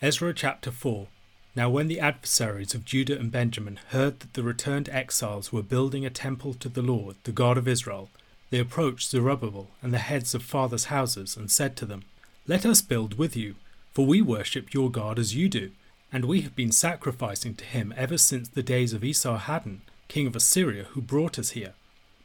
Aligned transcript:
Ezra 0.00 0.32
chapter 0.32 0.70
4 0.70 1.08
Now, 1.56 1.68
when 1.68 1.88
the 1.88 1.98
adversaries 1.98 2.72
of 2.72 2.84
Judah 2.84 3.18
and 3.18 3.32
Benjamin 3.32 3.80
heard 3.88 4.20
that 4.20 4.34
the 4.34 4.44
returned 4.44 4.88
exiles 4.90 5.52
were 5.52 5.60
building 5.60 6.06
a 6.06 6.10
temple 6.10 6.54
to 6.54 6.68
the 6.68 6.82
Lord, 6.82 7.16
the 7.24 7.32
God 7.32 7.58
of 7.58 7.66
Israel, 7.66 8.08
they 8.50 8.60
approached 8.60 9.10
Zerubbabel 9.10 9.70
and 9.82 9.92
the 9.92 9.98
heads 9.98 10.36
of 10.36 10.44
fathers' 10.44 10.84
houses 10.84 11.36
and 11.36 11.50
said 11.50 11.74
to 11.76 11.84
them, 11.84 12.04
Let 12.46 12.64
us 12.64 12.80
build 12.80 13.18
with 13.18 13.36
you, 13.36 13.56
for 13.92 14.06
we 14.06 14.22
worship 14.22 14.72
your 14.72 14.88
God 14.88 15.18
as 15.18 15.34
you 15.34 15.48
do, 15.48 15.72
and 16.12 16.26
we 16.26 16.42
have 16.42 16.54
been 16.54 16.70
sacrificing 16.70 17.56
to 17.56 17.64
him 17.64 17.92
ever 17.96 18.18
since 18.18 18.48
the 18.48 18.62
days 18.62 18.92
of 18.92 19.02
Esarhaddon, 19.02 19.80
king 20.06 20.28
of 20.28 20.36
Assyria, 20.36 20.84
who 20.90 21.00
brought 21.00 21.40
us 21.40 21.50
here. 21.50 21.74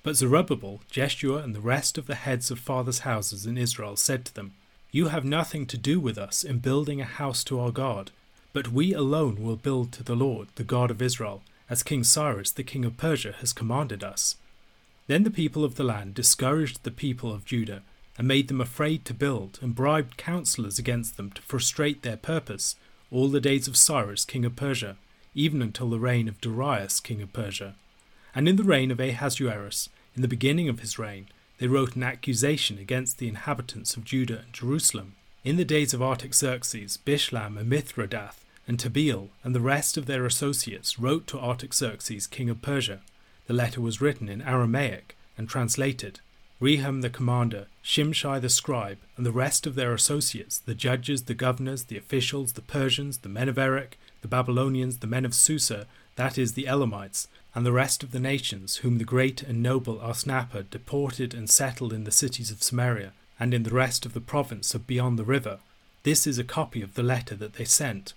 But 0.04 0.16
Zerubbabel, 0.16 0.82
Jeshua, 0.92 1.40
and 1.40 1.55
the 1.55 1.60
rest 1.60 1.98
of 1.98 2.05
the 2.05 2.16
heads 2.16 2.52
of 2.52 2.60
fathers' 2.60 3.00
houses 3.00 3.48
in 3.48 3.58
Israel 3.58 3.96
said 3.96 4.26
to 4.26 4.34
them, 4.36 4.54
you 4.94 5.07
have 5.07 5.25
nothing 5.25 5.66
to 5.66 5.75
do 5.75 6.00
with 6.00 6.20
us 6.20 6.44
in 6.44 6.60
building 6.60 7.02
a 7.02 7.05
house 7.05 7.43
to 7.43 7.60
our 7.60 7.71
God, 7.71 8.12
but 8.54 8.68
we 8.68 8.93
alone 8.93 9.42
will 9.42 9.56
build 9.56 9.92
to 9.92 10.04
the 10.04 10.16
Lord, 10.16 10.50
the 10.54 10.64
God 10.64 10.92
of 10.92 11.02
Israel, 11.02 11.42
as 11.68 11.82
King 11.82 12.04
Cyrus, 12.04 12.52
the 12.52 12.64
king 12.64 12.86
of 12.86 12.96
Persia, 12.96 13.33
has 13.39 13.54
commanded 13.54 14.04
us. 14.04 14.36
Then 15.07 15.24
the 15.24 15.32
people 15.32 15.66
of 15.66 15.78
the 15.78 15.83
land 15.83 16.14
discouraged 16.14 16.83
the 16.83 16.92
people 16.92 17.33
of 17.33 17.43
Judah, 17.43 17.82
and 18.19 18.28
made 18.28 18.50
them 18.50 18.61
afraid 18.61 19.04
to 19.06 19.16
build, 19.16 19.57
and 19.64 19.74
bribed 19.74 20.16
counselors 20.16 20.78
against 20.78 21.18
them 21.18 21.32
to 21.32 21.41
frustrate 21.41 22.04
their 22.04 22.16
purpose, 22.16 22.75
all 23.10 23.30
the 23.30 23.41
days 23.41 23.68
of 23.68 23.75
Cyrus, 23.75 24.24
king 24.24 24.46
of 24.46 24.55
Persia, 24.55 24.97
even 25.33 25.64
until 25.64 25.89
the 25.89 26.00
reign 26.00 26.28
of 26.28 26.39
Darius, 26.39 27.00
king 27.00 27.19
of 27.24 27.33
Persia. 27.33 27.74
And 28.36 28.47
in 28.47 28.57
the 28.57 28.64
reign 28.64 28.91
of 28.91 29.00
Ahasuerus, 29.00 29.89
in 30.16 30.21
the 30.21 30.28
beginning 30.28 30.69
of 30.69 30.82
his 30.82 31.00
reign, 31.00 31.30
they 31.60 31.68
wrote 31.68 31.96
an 31.96 32.03
accusation 32.03 32.78
against 32.78 33.17
the 33.17 33.28
inhabitants 33.28 33.95
of 33.95 34.03
Judah 34.03 34.39
and 34.39 34.53
Jerusalem. 34.53 35.16
In 35.44 35.58
the 35.58 35.66
days 35.66 35.94
of 35.94 36.02
Artaxerxes, 36.02 36.98
Bishlam 36.98 37.58
and 37.58 37.72
Mithredath 37.72 38.44
and 38.67 38.78
Tabeel 38.78 39.30
and 39.44 39.53
the 39.53 39.59
rest 39.59 39.97
of 39.97 40.06
their 40.06 40.25
associates 40.25 40.97
wrote 40.97 41.28
to 41.28 41.39
Artaxerxes, 41.39 42.27
king 42.27 42.50
of 42.50 42.61
Persia. 42.61 43.02
The 43.47 43.53
letter 43.53 43.81
was 43.81 44.02
written 44.02 44.30
in 44.30 44.42
Aramaic 44.42 45.17
and 45.38 45.50
translated. 45.50 46.19
Rehum 46.61 47.02
the 47.02 47.09
commander, 47.09 47.67
Shimshai 47.83 48.39
the 48.39 48.47
scribe, 48.47 48.99
and 49.17 49.25
the 49.25 49.33
rest 49.33 49.67
of 49.67 49.75
their 49.75 49.94
associates, 49.94 50.59
the 50.59 50.73
judges, 50.73 51.23
the 51.23 51.33
governors, 51.33 51.86
the 51.86 51.97
officials, 51.97 52.53
the 52.53 52.61
Persians, 52.61 53.17
the 53.17 53.27
men 53.27 53.49
of 53.49 53.58
Erech, 53.58 53.97
the 54.22 54.30
Babylonians, 54.30 54.99
the 54.99 55.08
men 55.08 55.25
of 55.25 55.36
Susa, 55.36 55.88
that 56.16 56.38
is, 56.38 56.53
the 56.53 56.67
Elamites, 56.67 57.27
and 57.55 57.65
the 57.65 57.71
rest 57.71 58.03
of 58.03 58.11
the 58.11 58.19
nations 58.19 58.77
whom 58.77 58.97
the 58.97 59.03
great 59.03 59.43
and 59.43 59.61
noble 59.61 59.99
Osnappar 59.99 60.69
deported 60.69 61.33
and 61.33 61.49
settled 61.49 61.93
in 61.93 62.03
the 62.03 62.11
cities 62.11 62.51
of 62.51 62.63
Samaria 62.63 63.13
and 63.39 63.53
in 63.53 63.63
the 63.63 63.73
rest 63.73 64.05
of 64.05 64.13
the 64.13 64.21
province 64.21 64.73
of 64.73 64.87
beyond 64.87 65.19
the 65.19 65.23
river. 65.23 65.59
This 66.03 66.25
is 66.25 66.37
a 66.37 66.43
copy 66.43 66.81
of 66.81 66.95
the 66.95 67.03
letter 67.03 67.35
that 67.35 67.53
they 67.53 67.65
sent. 67.65 68.13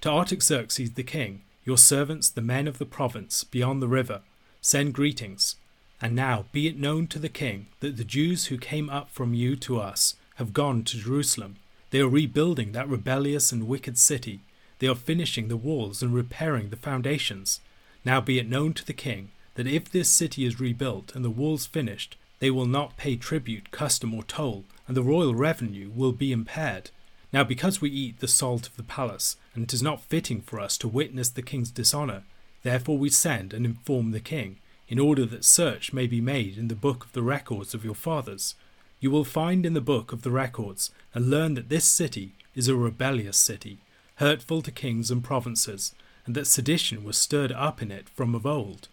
To 0.00 0.10
Artaxerxes 0.10 0.92
the 0.92 1.02
king, 1.02 1.42
your 1.64 1.78
servants, 1.78 2.28
the 2.28 2.40
men 2.40 2.66
of 2.66 2.78
the 2.78 2.86
province 2.86 3.44
beyond 3.44 3.82
the 3.82 3.88
river, 3.88 4.22
send 4.60 4.94
greetings. 4.94 5.56
And 6.00 6.16
now 6.16 6.46
be 6.52 6.66
it 6.66 6.78
known 6.78 7.06
to 7.08 7.18
the 7.18 7.28
king 7.28 7.66
that 7.80 7.96
the 7.96 8.04
Jews 8.04 8.46
who 8.46 8.58
came 8.58 8.88
up 8.88 9.10
from 9.10 9.34
you 9.34 9.56
to 9.56 9.78
us 9.78 10.14
have 10.36 10.54
gone 10.54 10.84
to 10.84 10.96
Jerusalem. 10.96 11.56
They 11.90 12.00
are 12.00 12.08
rebuilding 12.08 12.72
that 12.72 12.88
rebellious 12.88 13.52
and 13.52 13.68
wicked 13.68 13.98
city. 13.98 14.40
They 14.78 14.86
are 14.88 14.94
finishing 14.94 15.48
the 15.48 15.56
walls 15.56 16.02
and 16.02 16.14
repairing 16.14 16.70
the 16.70 16.76
foundations. 16.76 17.60
Now 18.04 18.20
be 18.20 18.38
it 18.38 18.48
known 18.48 18.72
to 18.74 18.84
the 18.84 18.92
king 18.92 19.30
that 19.54 19.66
if 19.66 19.90
this 19.90 20.08
city 20.08 20.44
is 20.44 20.60
rebuilt 20.60 21.14
and 21.14 21.24
the 21.24 21.30
walls 21.30 21.66
finished, 21.66 22.16
they 22.38 22.50
will 22.50 22.66
not 22.66 22.96
pay 22.96 23.16
tribute, 23.16 23.70
custom, 23.70 24.14
or 24.14 24.22
toll, 24.22 24.64
and 24.88 24.96
the 24.96 25.02
royal 25.02 25.34
revenue 25.34 25.90
will 25.94 26.12
be 26.12 26.32
impaired. 26.32 26.90
Now, 27.32 27.44
because 27.44 27.80
we 27.80 27.90
eat 27.90 28.20
the 28.20 28.28
salt 28.28 28.66
of 28.66 28.76
the 28.76 28.82
palace, 28.82 29.36
and 29.54 29.62
it 29.62 29.72
is 29.72 29.82
not 29.82 30.02
fitting 30.02 30.40
for 30.40 30.58
us 30.58 30.78
to 30.78 30.88
witness 30.88 31.28
the 31.28 31.42
king's 31.42 31.70
dishonour, 31.70 32.24
therefore 32.62 32.98
we 32.98 33.10
send 33.10 33.52
and 33.52 33.64
inform 33.66 34.10
the 34.10 34.20
king, 34.20 34.56
in 34.88 34.98
order 34.98 35.24
that 35.26 35.44
search 35.44 35.92
may 35.92 36.06
be 36.06 36.20
made 36.20 36.58
in 36.58 36.68
the 36.68 36.74
book 36.74 37.04
of 37.04 37.12
the 37.12 37.22
records 37.22 37.74
of 37.74 37.84
your 37.84 37.94
fathers. 37.94 38.56
You 38.98 39.10
will 39.10 39.24
find 39.24 39.64
in 39.64 39.74
the 39.74 39.80
book 39.80 40.12
of 40.12 40.22
the 40.22 40.30
records, 40.30 40.90
and 41.14 41.30
learn 41.30 41.54
that 41.54 41.68
this 41.68 41.84
city 41.84 42.32
is 42.56 42.66
a 42.66 42.74
rebellious 42.74 43.36
city, 43.36 43.78
hurtful 44.16 44.62
to 44.62 44.72
kings 44.72 45.10
and 45.10 45.22
provinces, 45.22 45.94
and 46.26 46.34
that 46.34 46.46
sedition 46.46 47.04
was 47.04 47.16
stirred 47.16 47.52
up 47.52 47.82
in 47.82 47.90
it 47.90 48.08
from 48.08 48.34
of 48.34 48.46
old. 48.46 48.88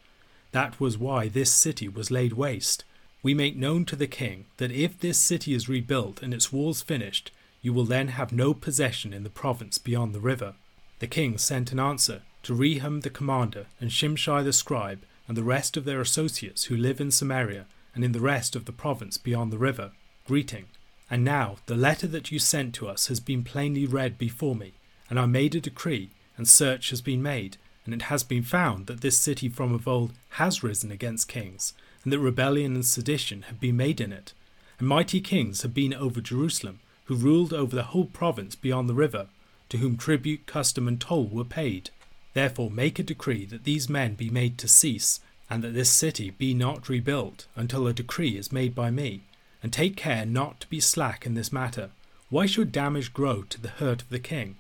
That 0.51 0.79
was 0.79 0.97
why 0.97 1.27
this 1.27 1.51
city 1.51 1.87
was 1.87 2.11
laid 2.11 2.33
waste. 2.33 2.83
We 3.21 3.33
make 3.33 3.55
known 3.55 3.85
to 3.85 3.95
the 3.95 4.07
king 4.07 4.45
that 4.57 4.71
if 4.71 4.99
this 4.99 5.17
city 5.17 5.53
is 5.53 5.69
rebuilt 5.69 6.21
and 6.21 6.33
its 6.33 6.53
walls 6.53 6.81
finished, 6.81 7.31
you 7.61 7.73
will 7.73 7.85
then 7.85 8.09
have 8.09 8.31
no 8.31 8.53
possession 8.53 9.13
in 9.13 9.23
the 9.23 9.29
province 9.29 9.77
beyond 9.77 10.13
the 10.13 10.19
river. 10.19 10.53
The 10.99 11.07
king 11.07 11.37
sent 11.37 11.71
an 11.71 11.79
answer 11.79 12.21
to 12.43 12.55
Rehum 12.55 13.01
the 13.01 13.09
commander 13.09 13.65
and 13.79 13.89
Shimshai 13.89 14.43
the 14.43 14.53
scribe 14.53 15.03
and 15.27 15.35
the 15.35 15.43
rest 15.43 15.75
of 15.75 15.85
their 15.85 15.99
associates 15.99 16.65
who 16.65 16.77
live 16.77 17.01
in 17.01 17.11
Samaria 17.11 17.65
and 17.93 18.03
in 18.03 18.13
the 18.13 18.21
rest 18.21 18.55
of 18.55 18.65
the 18.65 18.71
province 18.71 19.17
beyond 19.17 19.51
the 19.51 19.57
river, 19.57 19.91
greeting. 20.25 20.67
And 21.09 21.23
now 21.23 21.57
the 21.65 21.75
letter 21.75 22.07
that 22.07 22.31
you 22.31 22.39
sent 22.39 22.73
to 22.75 22.87
us 22.87 23.07
has 23.07 23.19
been 23.19 23.43
plainly 23.43 23.85
read 23.85 24.17
before 24.17 24.55
me, 24.55 24.73
and 25.09 25.19
I 25.19 25.25
made 25.25 25.55
a 25.55 25.59
decree 25.59 26.09
and 26.37 26.47
search 26.47 26.91
has 26.91 27.01
been 27.01 27.21
made, 27.21 27.57
and 27.85 27.93
it 27.93 28.03
has 28.03 28.23
been 28.23 28.43
found 28.43 28.87
that 28.87 29.01
this 29.01 29.17
city 29.17 29.49
from 29.49 29.73
of 29.73 29.87
old 29.87 30.13
has 30.31 30.63
risen 30.63 30.91
against 30.91 31.27
kings, 31.27 31.73
and 32.03 32.13
that 32.13 32.19
rebellion 32.19 32.75
and 32.75 32.85
sedition 32.85 33.43
have 33.43 33.59
been 33.59 33.75
made 33.75 33.99
in 33.99 34.13
it. 34.13 34.33
And 34.79 34.87
mighty 34.87 35.19
kings 35.19 35.63
have 35.63 35.73
been 35.73 35.93
over 35.93 36.21
Jerusalem, 36.21 36.79
who 37.05 37.15
ruled 37.15 37.53
over 37.53 37.75
the 37.75 37.83
whole 37.83 38.05
province 38.05 38.55
beyond 38.55 38.87
the 38.87 38.93
river, 38.93 39.27
to 39.69 39.77
whom 39.77 39.97
tribute, 39.97 40.45
custom, 40.45 40.87
and 40.87 41.01
toll 41.01 41.25
were 41.25 41.43
paid. 41.43 41.89
Therefore 42.33 42.69
make 42.69 42.99
a 42.99 43.03
decree 43.03 43.45
that 43.45 43.63
these 43.63 43.89
men 43.89 44.13
be 44.13 44.29
made 44.29 44.57
to 44.59 44.67
cease, 44.67 45.19
and 45.49 45.63
that 45.63 45.73
this 45.73 45.89
city 45.89 46.29
be 46.29 46.53
not 46.53 46.89
rebuilt 46.89 47.47
until 47.55 47.87
a 47.87 47.93
decree 47.93 48.37
is 48.37 48.51
made 48.51 48.75
by 48.75 48.91
me. 48.91 49.23
And 49.63 49.73
take 49.73 49.95
care 49.95 50.25
not 50.25 50.59
to 50.59 50.67
be 50.67 50.79
slack 50.79 51.25
in 51.25 51.33
this 51.33 51.51
matter. 51.51 51.89
Why 52.29 52.45
should 52.45 52.71
damage 52.71 53.13
grow 53.13 53.43
to 53.43 53.59
the 53.59 53.69
hurt 53.69 54.01
of 54.01 54.09
the 54.09 54.19
king? 54.19 54.57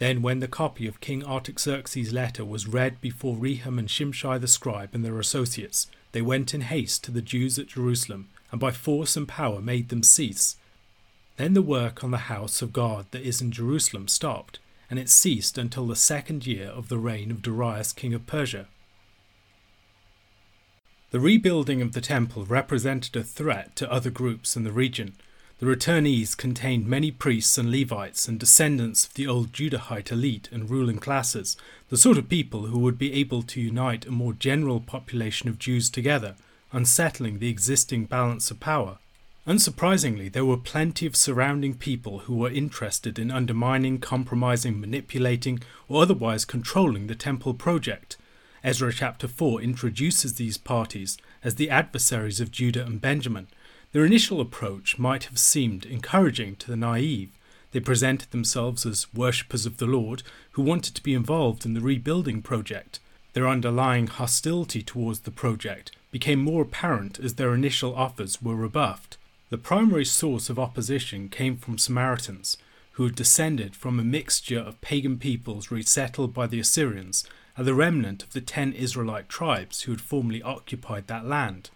Then, 0.00 0.22
when 0.22 0.40
the 0.40 0.48
copy 0.48 0.86
of 0.86 1.02
King 1.02 1.22
Artaxerxes' 1.22 2.10
letter 2.10 2.42
was 2.42 2.66
read 2.66 3.02
before 3.02 3.36
Rehum 3.36 3.78
and 3.78 3.86
Shimshai 3.86 4.40
the 4.40 4.48
scribe 4.48 4.94
and 4.94 5.04
their 5.04 5.18
associates, 5.20 5.88
they 6.12 6.22
went 6.22 6.54
in 6.54 6.62
haste 6.62 7.04
to 7.04 7.10
the 7.10 7.20
Jews 7.20 7.58
at 7.58 7.66
Jerusalem, 7.66 8.30
and 8.50 8.58
by 8.58 8.70
force 8.70 9.14
and 9.14 9.28
power 9.28 9.60
made 9.60 9.90
them 9.90 10.02
cease. 10.02 10.56
Then 11.36 11.52
the 11.52 11.60
work 11.60 12.02
on 12.02 12.12
the 12.12 12.30
house 12.32 12.62
of 12.62 12.72
God 12.72 13.08
that 13.10 13.20
is 13.20 13.42
in 13.42 13.50
Jerusalem 13.52 14.08
stopped, 14.08 14.58
and 14.88 14.98
it 14.98 15.10
ceased 15.10 15.58
until 15.58 15.86
the 15.86 15.94
second 15.94 16.46
year 16.46 16.68
of 16.68 16.88
the 16.88 16.98
reign 16.98 17.30
of 17.30 17.42
Darius 17.42 17.92
king 17.92 18.14
of 18.14 18.26
Persia. 18.26 18.68
The 21.10 21.20
rebuilding 21.20 21.82
of 21.82 21.92
the 21.92 22.00
temple 22.00 22.46
represented 22.46 23.16
a 23.16 23.22
threat 23.22 23.76
to 23.76 23.92
other 23.92 24.10
groups 24.10 24.56
in 24.56 24.64
the 24.64 24.72
region, 24.72 25.16
the 25.60 25.66
returnees 25.66 26.34
contained 26.34 26.86
many 26.86 27.10
priests 27.10 27.58
and 27.58 27.70
Levites 27.70 28.26
and 28.26 28.40
descendants 28.40 29.04
of 29.04 29.12
the 29.12 29.26
old 29.26 29.52
Judahite 29.52 30.10
elite 30.10 30.48
and 30.50 30.70
ruling 30.70 30.96
classes, 30.96 31.54
the 31.90 31.98
sort 31.98 32.16
of 32.16 32.30
people 32.30 32.62
who 32.62 32.78
would 32.78 32.96
be 32.96 33.12
able 33.12 33.42
to 33.42 33.60
unite 33.60 34.06
a 34.06 34.10
more 34.10 34.32
general 34.32 34.80
population 34.80 35.50
of 35.50 35.58
Jews 35.58 35.90
together, 35.90 36.34
unsettling 36.72 37.38
the 37.38 37.50
existing 37.50 38.06
balance 38.06 38.50
of 38.50 38.58
power. 38.58 38.96
Unsurprisingly, 39.46 40.32
there 40.32 40.46
were 40.46 40.56
plenty 40.56 41.04
of 41.04 41.14
surrounding 41.14 41.74
people 41.74 42.20
who 42.20 42.36
were 42.36 42.50
interested 42.50 43.18
in 43.18 43.30
undermining, 43.30 43.98
compromising, 43.98 44.80
manipulating, 44.80 45.60
or 45.90 46.00
otherwise 46.00 46.46
controlling 46.46 47.06
the 47.06 47.14
temple 47.14 47.52
project. 47.52 48.16
Ezra 48.64 48.94
chapter 48.94 49.28
4 49.28 49.60
introduces 49.60 50.34
these 50.34 50.56
parties 50.56 51.18
as 51.44 51.56
the 51.56 51.68
adversaries 51.68 52.40
of 52.40 52.50
Judah 52.50 52.86
and 52.86 52.98
Benjamin 52.98 53.48
their 53.92 54.04
initial 54.04 54.40
approach 54.40 54.98
might 54.98 55.24
have 55.24 55.38
seemed 55.38 55.84
encouraging 55.84 56.56
to 56.56 56.68
the 56.68 56.76
naive. 56.76 57.30
They 57.72 57.80
presented 57.80 58.30
themselves 58.30 58.86
as 58.86 59.12
worshippers 59.14 59.66
of 59.66 59.78
the 59.78 59.86
Lord 59.86 60.22
who 60.52 60.62
wanted 60.62 60.94
to 60.94 61.02
be 61.02 61.14
involved 61.14 61.64
in 61.64 61.74
the 61.74 61.80
rebuilding 61.80 62.42
project. 62.42 63.00
Their 63.32 63.48
underlying 63.48 64.06
hostility 64.08 64.82
towards 64.82 65.20
the 65.20 65.30
project 65.30 65.92
became 66.10 66.40
more 66.40 66.62
apparent 66.62 67.18
as 67.20 67.34
their 67.34 67.54
initial 67.54 67.94
offers 67.94 68.42
were 68.42 68.56
rebuffed. 68.56 69.16
The 69.50 69.58
primary 69.58 70.04
source 70.04 70.50
of 70.50 70.58
opposition 70.58 71.28
came 71.28 71.56
from 71.56 71.78
Samaritans, 71.78 72.56
who 72.92 73.04
had 73.04 73.14
descended 73.14 73.74
from 73.74 73.98
a 73.98 74.04
mixture 74.04 74.58
of 74.58 74.80
pagan 74.80 75.18
peoples 75.18 75.70
resettled 75.70 76.34
by 76.34 76.46
the 76.46 76.60
Assyrians 76.60 77.24
and 77.56 77.66
the 77.66 77.74
remnant 77.74 78.22
of 78.22 78.32
the 78.32 78.40
ten 78.40 78.72
Israelite 78.72 79.28
tribes 79.28 79.82
who 79.82 79.92
had 79.92 80.00
formerly 80.00 80.42
occupied 80.42 81.06
that 81.06 81.26
land. 81.26 81.70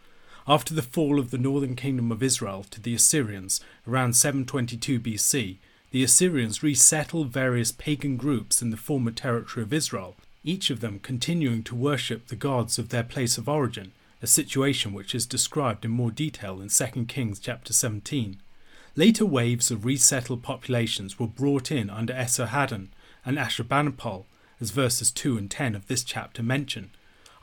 After 0.46 0.74
the 0.74 0.82
fall 0.82 1.18
of 1.18 1.30
the 1.30 1.38
northern 1.38 1.74
kingdom 1.74 2.12
of 2.12 2.22
Israel 2.22 2.66
to 2.70 2.80
the 2.80 2.94
Assyrians 2.94 3.60
around 3.88 4.14
722 4.14 5.00
BC, 5.00 5.56
the 5.90 6.04
Assyrians 6.04 6.62
resettled 6.62 7.28
various 7.28 7.72
pagan 7.72 8.18
groups 8.18 8.60
in 8.60 8.68
the 8.68 8.76
former 8.76 9.10
territory 9.10 9.62
of 9.62 9.72
Israel, 9.72 10.16
each 10.42 10.68
of 10.68 10.80
them 10.80 10.98
continuing 10.98 11.62
to 11.62 11.74
worship 11.74 12.26
the 12.26 12.36
gods 12.36 12.78
of 12.78 12.90
their 12.90 13.02
place 13.02 13.38
of 13.38 13.48
origin, 13.48 13.92
a 14.20 14.26
situation 14.26 14.92
which 14.92 15.14
is 15.14 15.24
described 15.24 15.82
in 15.82 15.90
more 15.90 16.10
detail 16.10 16.60
in 16.60 16.68
2 16.68 17.06
Kings 17.06 17.38
chapter 17.38 17.72
17. 17.72 18.36
Later 18.96 19.24
waves 19.24 19.70
of 19.70 19.86
resettled 19.86 20.42
populations 20.42 21.18
were 21.18 21.26
brought 21.26 21.72
in 21.72 21.88
under 21.88 22.12
Esarhaddon, 22.12 22.88
and 23.24 23.38
Ashurbanipal, 23.38 24.24
as 24.60 24.72
verses 24.72 25.10
2 25.10 25.38
and 25.38 25.50
10 25.50 25.74
of 25.74 25.86
this 25.86 26.04
chapter 26.04 26.42
mention. 26.42 26.90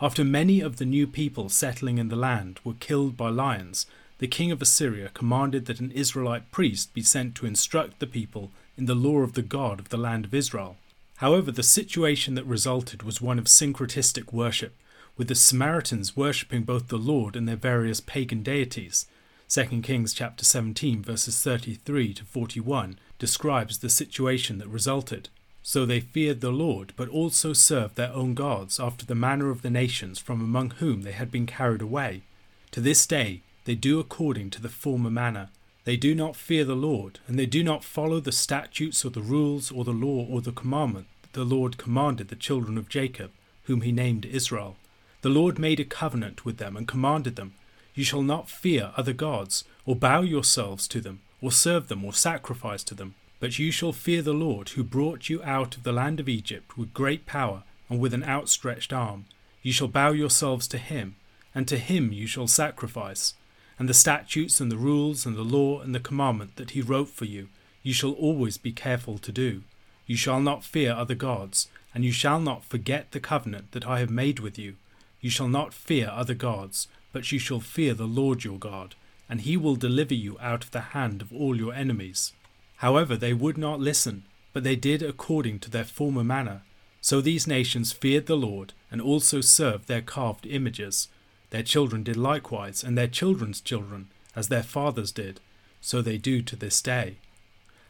After 0.03 0.23
many 0.23 0.61
of 0.61 0.77
the 0.77 0.85
new 0.85 1.05
people 1.05 1.47
settling 1.47 1.99
in 1.99 2.07
the 2.07 2.15
land 2.15 2.59
were 2.63 2.73
killed 2.73 3.15
by 3.15 3.29
lions, 3.29 3.85
the 4.17 4.27
king 4.27 4.51
of 4.51 4.59
Assyria 4.59 5.11
commanded 5.13 5.67
that 5.67 5.79
an 5.79 5.91
Israelite 5.91 6.51
priest 6.51 6.95
be 6.95 7.03
sent 7.03 7.35
to 7.35 7.45
instruct 7.45 7.99
the 7.99 8.07
people 8.07 8.51
in 8.75 8.87
the 8.87 8.95
law 8.95 9.19
of 9.19 9.33
the 9.33 9.43
God 9.43 9.79
of 9.79 9.89
the 9.89 9.97
land 9.97 10.25
of 10.25 10.33
Israel. 10.33 10.77
However, 11.17 11.51
the 11.51 11.61
situation 11.61 12.33
that 12.33 12.47
resulted 12.47 13.03
was 13.03 13.21
one 13.21 13.37
of 13.37 13.45
syncretistic 13.45 14.33
worship, 14.33 14.75
with 15.17 15.27
the 15.27 15.35
Samaritans 15.35 16.17
worshipping 16.17 16.63
both 16.63 16.87
the 16.87 16.97
Lord 16.97 17.35
and 17.35 17.47
their 17.47 17.55
various 17.55 18.01
pagan 18.01 18.41
deities. 18.41 19.05
2 19.49 19.81
Kings 19.83 20.15
chapter 20.15 20.43
17 20.43 21.03
verses 21.03 21.43
33 21.43 22.15
to 22.15 22.25
41 22.25 22.97
describes 23.19 23.77
the 23.77 23.89
situation 23.89 24.57
that 24.57 24.67
resulted. 24.67 25.29
So 25.63 25.85
they 25.85 25.99
feared 25.99 26.41
the 26.41 26.51
Lord, 26.51 26.93
but 26.95 27.07
also 27.09 27.53
served 27.53 27.95
their 27.95 28.11
own 28.13 28.33
gods 28.33 28.79
after 28.79 29.05
the 29.05 29.15
manner 29.15 29.49
of 29.49 29.61
the 29.61 29.69
nations 29.69 30.19
from 30.19 30.41
among 30.41 30.71
whom 30.71 31.03
they 31.03 31.11
had 31.11 31.31
been 31.31 31.45
carried 31.45 31.81
away. 31.81 32.23
To 32.71 32.81
this 32.81 33.05
day 33.05 33.41
they 33.65 33.75
do 33.75 33.99
according 33.99 34.49
to 34.51 34.61
the 34.61 34.69
former 34.69 35.11
manner. 35.11 35.49
They 35.83 35.97
do 35.97 36.15
not 36.15 36.35
fear 36.35 36.63
the 36.63 36.75
Lord, 36.75 37.19
and 37.27 37.37
they 37.37 37.45
do 37.45 37.63
not 37.63 37.83
follow 37.83 38.19
the 38.19 38.31
statutes 38.31 39.03
or 39.05 39.09
the 39.09 39.21
rules 39.21 39.71
or 39.71 39.83
the 39.83 39.91
law 39.91 40.25
or 40.25 40.41
the 40.41 40.51
commandment 40.51 41.07
that 41.21 41.33
the 41.33 41.45
Lord 41.45 41.77
commanded 41.77 42.27
the 42.27 42.35
children 42.35 42.77
of 42.77 42.89
Jacob, 42.89 43.31
whom 43.63 43.81
he 43.81 43.91
named 43.91 44.25
Israel. 44.25 44.77
The 45.21 45.29
Lord 45.29 45.59
made 45.59 45.79
a 45.79 45.85
covenant 45.85 46.45
with 46.45 46.57
them 46.57 46.75
and 46.75 46.87
commanded 46.87 47.35
them, 47.35 47.53
You 47.93 48.03
shall 48.03 48.23
not 48.23 48.49
fear 48.49 48.91
other 48.97 49.13
gods, 49.13 49.63
or 49.85 49.95
bow 49.95 50.21
yourselves 50.21 50.87
to 50.89 51.01
them, 51.01 51.21
or 51.41 51.51
serve 51.51 51.87
them, 51.87 52.03
or 52.03 52.13
sacrifice 52.13 52.83
to 52.85 52.95
them. 52.95 53.15
But 53.41 53.57
you 53.57 53.71
shall 53.71 53.91
fear 53.91 54.21
the 54.21 54.35
Lord, 54.35 54.69
who 54.69 54.83
brought 54.83 55.27
you 55.27 55.41
out 55.43 55.75
of 55.75 55.81
the 55.81 55.91
land 55.91 56.19
of 56.19 56.29
Egypt 56.29 56.77
with 56.77 56.93
great 56.93 57.25
power 57.25 57.63
and 57.89 57.99
with 57.99 58.13
an 58.13 58.23
outstretched 58.23 58.93
arm. 58.93 59.25
You 59.63 59.73
shall 59.73 59.87
bow 59.87 60.11
yourselves 60.11 60.67
to 60.67 60.77
him, 60.77 61.15
and 61.55 61.67
to 61.67 61.79
him 61.79 62.13
you 62.13 62.27
shall 62.27 62.47
sacrifice. 62.47 63.33
And 63.79 63.89
the 63.89 63.95
statutes 63.95 64.61
and 64.61 64.71
the 64.71 64.77
rules 64.77 65.25
and 65.25 65.35
the 65.35 65.41
law 65.41 65.81
and 65.81 65.95
the 65.95 65.99
commandment 65.99 66.55
that 66.57 66.71
he 66.71 66.81
wrote 66.83 67.09
for 67.09 67.25
you, 67.25 67.49
you 67.81 67.93
shall 67.93 68.11
always 68.11 68.59
be 68.59 68.71
careful 68.71 69.17
to 69.17 69.31
do. 69.31 69.63
You 70.05 70.17
shall 70.17 70.39
not 70.39 70.63
fear 70.63 70.93
other 70.93 71.15
gods, 71.15 71.67
and 71.95 72.05
you 72.05 72.11
shall 72.11 72.39
not 72.39 72.63
forget 72.63 73.11
the 73.11 73.19
covenant 73.19 73.71
that 73.71 73.87
I 73.87 74.01
have 74.01 74.11
made 74.11 74.39
with 74.39 74.59
you. 74.59 74.75
You 75.19 75.31
shall 75.31 75.47
not 75.47 75.73
fear 75.73 76.11
other 76.13 76.35
gods, 76.35 76.87
but 77.11 77.31
you 77.31 77.39
shall 77.39 77.59
fear 77.59 77.95
the 77.95 78.05
Lord 78.05 78.43
your 78.43 78.59
God, 78.59 78.93
and 79.27 79.41
he 79.41 79.57
will 79.57 79.75
deliver 79.75 80.13
you 80.13 80.37
out 80.39 80.63
of 80.63 80.69
the 80.69 80.91
hand 80.93 81.23
of 81.23 81.33
all 81.33 81.57
your 81.57 81.73
enemies. 81.73 82.33
However, 82.81 83.15
they 83.15 83.31
would 83.31 83.59
not 83.59 83.79
listen, 83.79 84.23
but 84.53 84.63
they 84.63 84.75
did 84.75 85.03
according 85.03 85.59
to 85.59 85.69
their 85.69 85.85
former 85.85 86.23
manner. 86.23 86.63
So 86.99 87.21
these 87.21 87.45
nations 87.45 87.91
feared 87.91 88.25
the 88.25 88.35
Lord, 88.35 88.73
and 88.89 88.99
also 88.99 89.39
served 89.39 89.87
their 89.87 90.01
carved 90.01 90.47
images. 90.47 91.07
Their 91.51 91.61
children 91.61 92.01
did 92.01 92.17
likewise, 92.17 92.83
and 92.83 92.97
their 92.97 93.07
children's 93.07 93.61
children, 93.61 94.07
as 94.35 94.47
their 94.47 94.63
fathers 94.63 95.11
did. 95.11 95.39
So 95.79 96.01
they 96.01 96.17
do 96.17 96.41
to 96.41 96.55
this 96.55 96.81
day. 96.81 97.17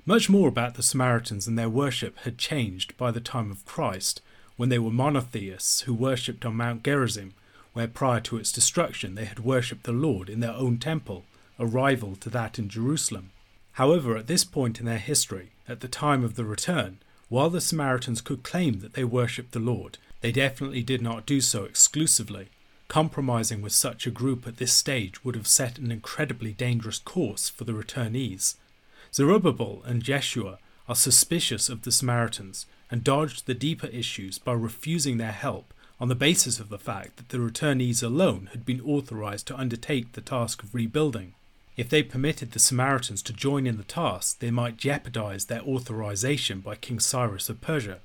Much 0.06 0.30
more 0.30 0.50
about 0.50 0.76
the 0.76 0.84
Samaritans 0.84 1.48
and 1.48 1.58
their 1.58 1.70
worship 1.70 2.18
had 2.26 2.38
changed 2.38 2.98
by 2.98 3.12
the 3.12 3.22
time 3.22 3.50
of 3.50 3.66
Christ, 3.66 4.22
when 4.58 4.68
they 4.68 4.80
were 4.80 4.92
monotheists 4.92 5.82
who 5.82 5.94
worshipped 5.94 6.46
on 6.46 6.58
Mount 6.58 6.84
Gerizim, 6.84 7.34
where 7.72 7.88
prior 7.88 8.20
to 8.20 8.36
its 8.36 8.52
destruction 8.52 9.16
they 9.16 9.24
had 9.24 9.40
worshipped 9.40 9.84
the 9.84 9.94
Lord 9.94 10.30
in 10.30 10.42
their 10.42 10.52
own 10.52 10.80
temple, 10.80 11.24
a 11.58 11.66
rival 11.66 12.18
to 12.18 12.30
that 12.32 12.60
in 12.60 12.68
Jerusalem. 12.68 13.30
However, 13.74 14.18
at 14.18 14.28
this 14.28 14.44
point 14.44 14.80
in 14.80 14.86
their 14.86 14.98
history, 14.98 15.52
at 15.68 15.80
the 15.80 15.88
time 15.88 16.24
of 16.24 16.36
the 16.36 16.46
return, 16.46 17.00
while 17.30 17.50
the 17.50 17.62
Samaritans 17.62 18.20
could 18.20 18.44
claim 18.44 18.80
that 18.80 18.94
they 18.94 19.06
worshipped 19.06 19.54
the 19.54 19.60
Lord, 19.60 19.98
they 20.20 20.32
definitely 20.32 20.84
did 20.84 21.02
not 21.02 21.26
do 21.26 21.40
so 21.40 21.64
exclusively. 21.64 22.50
Compromising 22.90 23.62
with 23.62 23.72
such 23.72 24.06
a 24.06 24.12
group 24.12 24.46
at 24.46 24.58
this 24.58 24.74
stage 24.74 25.24
would 25.24 25.36
have 25.36 25.48
set 25.48 25.78
an 25.78 25.92
incredibly 25.92 26.52
dangerous 26.52 27.00
course 27.00 27.48
for 27.48 27.64
the 27.64 27.72
returnees. 27.72 28.56
Zerubbabel 29.14 29.82
and 29.86 30.04
Jeshua 30.04 30.60
are 30.90 30.96
suspicious 30.96 31.70
of 31.70 31.84
the 31.84 31.92
Samaritans 31.92 32.66
and 32.90 33.04
dodged 33.04 33.46
the 33.46 33.54
deeper 33.54 33.88
issues 33.88 34.38
by 34.38 34.52
refusing 34.52 35.18
their 35.18 35.32
help 35.32 35.74
on 36.02 36.10
the 36.10 36.16
basis 36.16 36.60
of 36.60 36.68
the 36.68 36.78
fact 36.78 37.16
that 37.16 37.30
the 37.30 37.38
returnees 37.38 38.04
alone 38.04 38.50
had 38.52 38.66
been 38.66 38.82
authorized 38.82 39.48
to 39.48 39.58
undertake 39.58 40.12
the 40.12 40.20
task 40.20 40.64
of 40.64 40.76
rebuilding. 40.76 41.34
If 41.82 41.90
they 41.90 42.04
permitted 42.04 42.52
the 42.52 42.60
Samaritans 42.60 43.24
to 43.24 43.34
join 43.34 43.66
in 43.66 43.78
the 43.78 43.84
task, 43.84 44.38
they 44.38 44.52
might 44.52 44.78
jeopardize 44.78 45.46
their 45.46 45.64
authorization 45.64 46.60
by 46.60 46.76
King 46.76 47.00
Cyrus 47.00 47.50
of 47.50 47.60
Persia. 47.60 48.02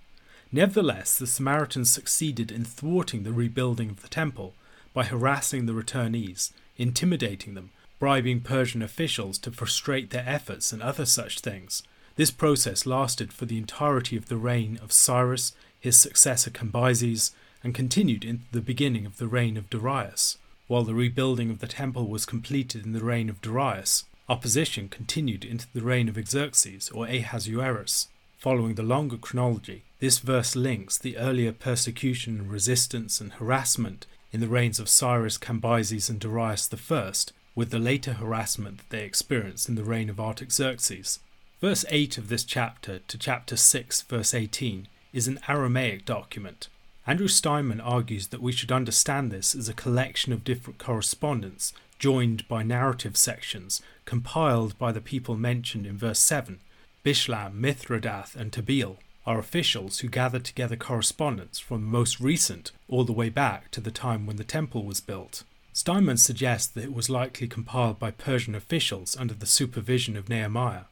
Nevertheless, 0.50 1.18
the 1.18 1.26
Samaritans 1.26 1.90
succeeded 1.90 2.50
in 2.50 2.64
thwarting 2.64 3.22
the 3.22 3.34
rebuilding 3.34 3.90
of 3.90 4.00
the 4.00 4.08
temple 4.08 4.54
by 4.94 5.04
harassing 5.04 5.66
the 5.66 5.74
returnees, 5.74 6.52
intimidating 6.78 7.52
them, 7.52 7.68
bribing 7.98 8.40
Persian 8.40 8.80
officials 8.80 9.36
to 9.40 9.52
frustrate 9.52 10.08
their 10.08 10.24
efforts, 10.26 10.72
and 10.72 10.80
other 10.80 11.04
such 11.04 11.40
things. 11.40 11.82
This 12.14 12.30
process 12.30 12.86
lasted 12.86 13.30
for 13.30 13.44
the 13.44 13.58
entirety 13.58 14.16
of 14.16 14.28
the 14.28 14.38
reign 14.38 14.78
of 14.82 14.90
Cyrus, 14.90 15.52
his 15.78 15.98
successor 15.98 16.48
Cambyses, 16.48 17.32
and 17.62 17.74
continued 17.74 18.24
into 18.24 18.46
the 18.52 18.62
beginning 18.62 19.04
of 19.04 19.18
the 19.18 19.28
reign 19.28 19.58
of 19.58 19.68
Darius. 19.68 20.38
While 20.68 20.82
the 20.82 20.94
rebuilding 20.94 21.50
of 21.50 21.60
the 21.60 21.68
temple 21.68 22.08
was 22.08 22.26
completed 22.26 22.84
in 22.84 22.92
the 22.92 23.04
reign 23.04 23.30
of 23.30 23.40
Darius, 23.40 24.04
opposition 24.28 24.88
continued 24.88 25.44
into 25.44 25.68
the 25.72 25.82
reign 25.82 26.08
of 26.08 26.16
Xerxes 26.28 26.90
or 26.90 27.06
Ahasuerus. 27.06 28.08
Following 28.38 28.74
the 28.74 28.82
longer 28.82 29.16
chronology, 29.16 29.84
this 30.00 30.18
verse 30.18 30.56
links 30.56 30.98
the 30.98 31.16
earlier 31.16 31.52
persecution 31.52 32.48
resistance 32.48 33.20
and 33.20 33.34
harassment 33.34 34.06
in 34.32 34.40
the 34.40 34.48
reigns 34.48 34.80
of 34.80 34.88
Cyrus, 34.88 35.38
Cambyses, 35.38 36.10
and 36.10 36.18
Darius 36.18 36.68
I 36.72 37.12
with 37.54 37.70
the 37.70 37.78
later 37.78 38.14
harassment 38.14 38.78
that 38.78 38.90
they 38.90 39.04
experienced 39.04 39.68
in 39.68 39.76
the 39.76 39.84
reign 39.84 40.10
of 40.10 40.20
Artaxerxes. 40.20 41.20
Verse 41.60 41.84
8 41.88 42.18
of 42.18 42.28
this 42.28 42.44
chapter 42.44 42.98
to 42.98 43.16
chapter 43.16 43.56
6, 43.56 44.02
verse 44.02 44.34
18, 44.34 44.88
is 45.12 45.28
an 45.28 45.38
Aramaic 45.48 46.04
document. 46.04 46.68
Andrew 47.08 47.28
Steinmann 47.28 47.80
argues 47.80 48.28
that 48.28 48.42
we 48.42 48.50
should 48.50 48.72
understand 48.72 49.30
this 49.30 49.54
as 49.54 49.68
a 49.68 49.74
collection 49.74 50.32
of 50.32 50.42
different 50.42 50.80
correspondence 50.80 51.72
joined 52.00 52.46
by 52.48 52.64
narrative 52.64 53.16
sections 53.16 53.80
compiled 54.04 54.76
by 54.76 54.90
the 54.90 55.00
people 55.00 55.36
mentioned 55.36 55.86
in 55.86 55.96
verse 55.96 56.18
7. 56.18 56.58
Bishlam, 57.04 57.60
Mithredath, 57.60 58.34
and 58.34 58.50
Tabeel 58.50 58.96
are 59.24 59.38
officials 59.38 60.00
who 60.00 60.08
gathered 60.08 60.44
together 60.44 60.74
correspondence 60.74 61.60
from 61.60 61.82
the 61.82 61.86
most 61.86 62.18
recent 62.18 62.72
all 62.88 63.04
the 63.04 63.12
way 63.12 63.28
back 63.28 63.70
to 63.70 63.80
the 63.80 63.92
time 63.92 64.26
when 64.26 64.36
the 64.36 64.44
temple 64.44 64.84
was 64.84 65.00
built. 65.00 65.44
Steinmann 65.72 66.18
suggests 66.18 66.66
that 66.72 66.84
it 66.84 66.92
was 66.92 67.08
likely 67.08 67.46
compiled 67.46 68.00
by 68.00 68.10
Persian 68.10 68.56
officials 68.56 69.16
under 69.16 69.34
the 69.34 69.46
supervision 69.46 70.16
of 70.16 70.28
Nehemiah. 70.28 70.84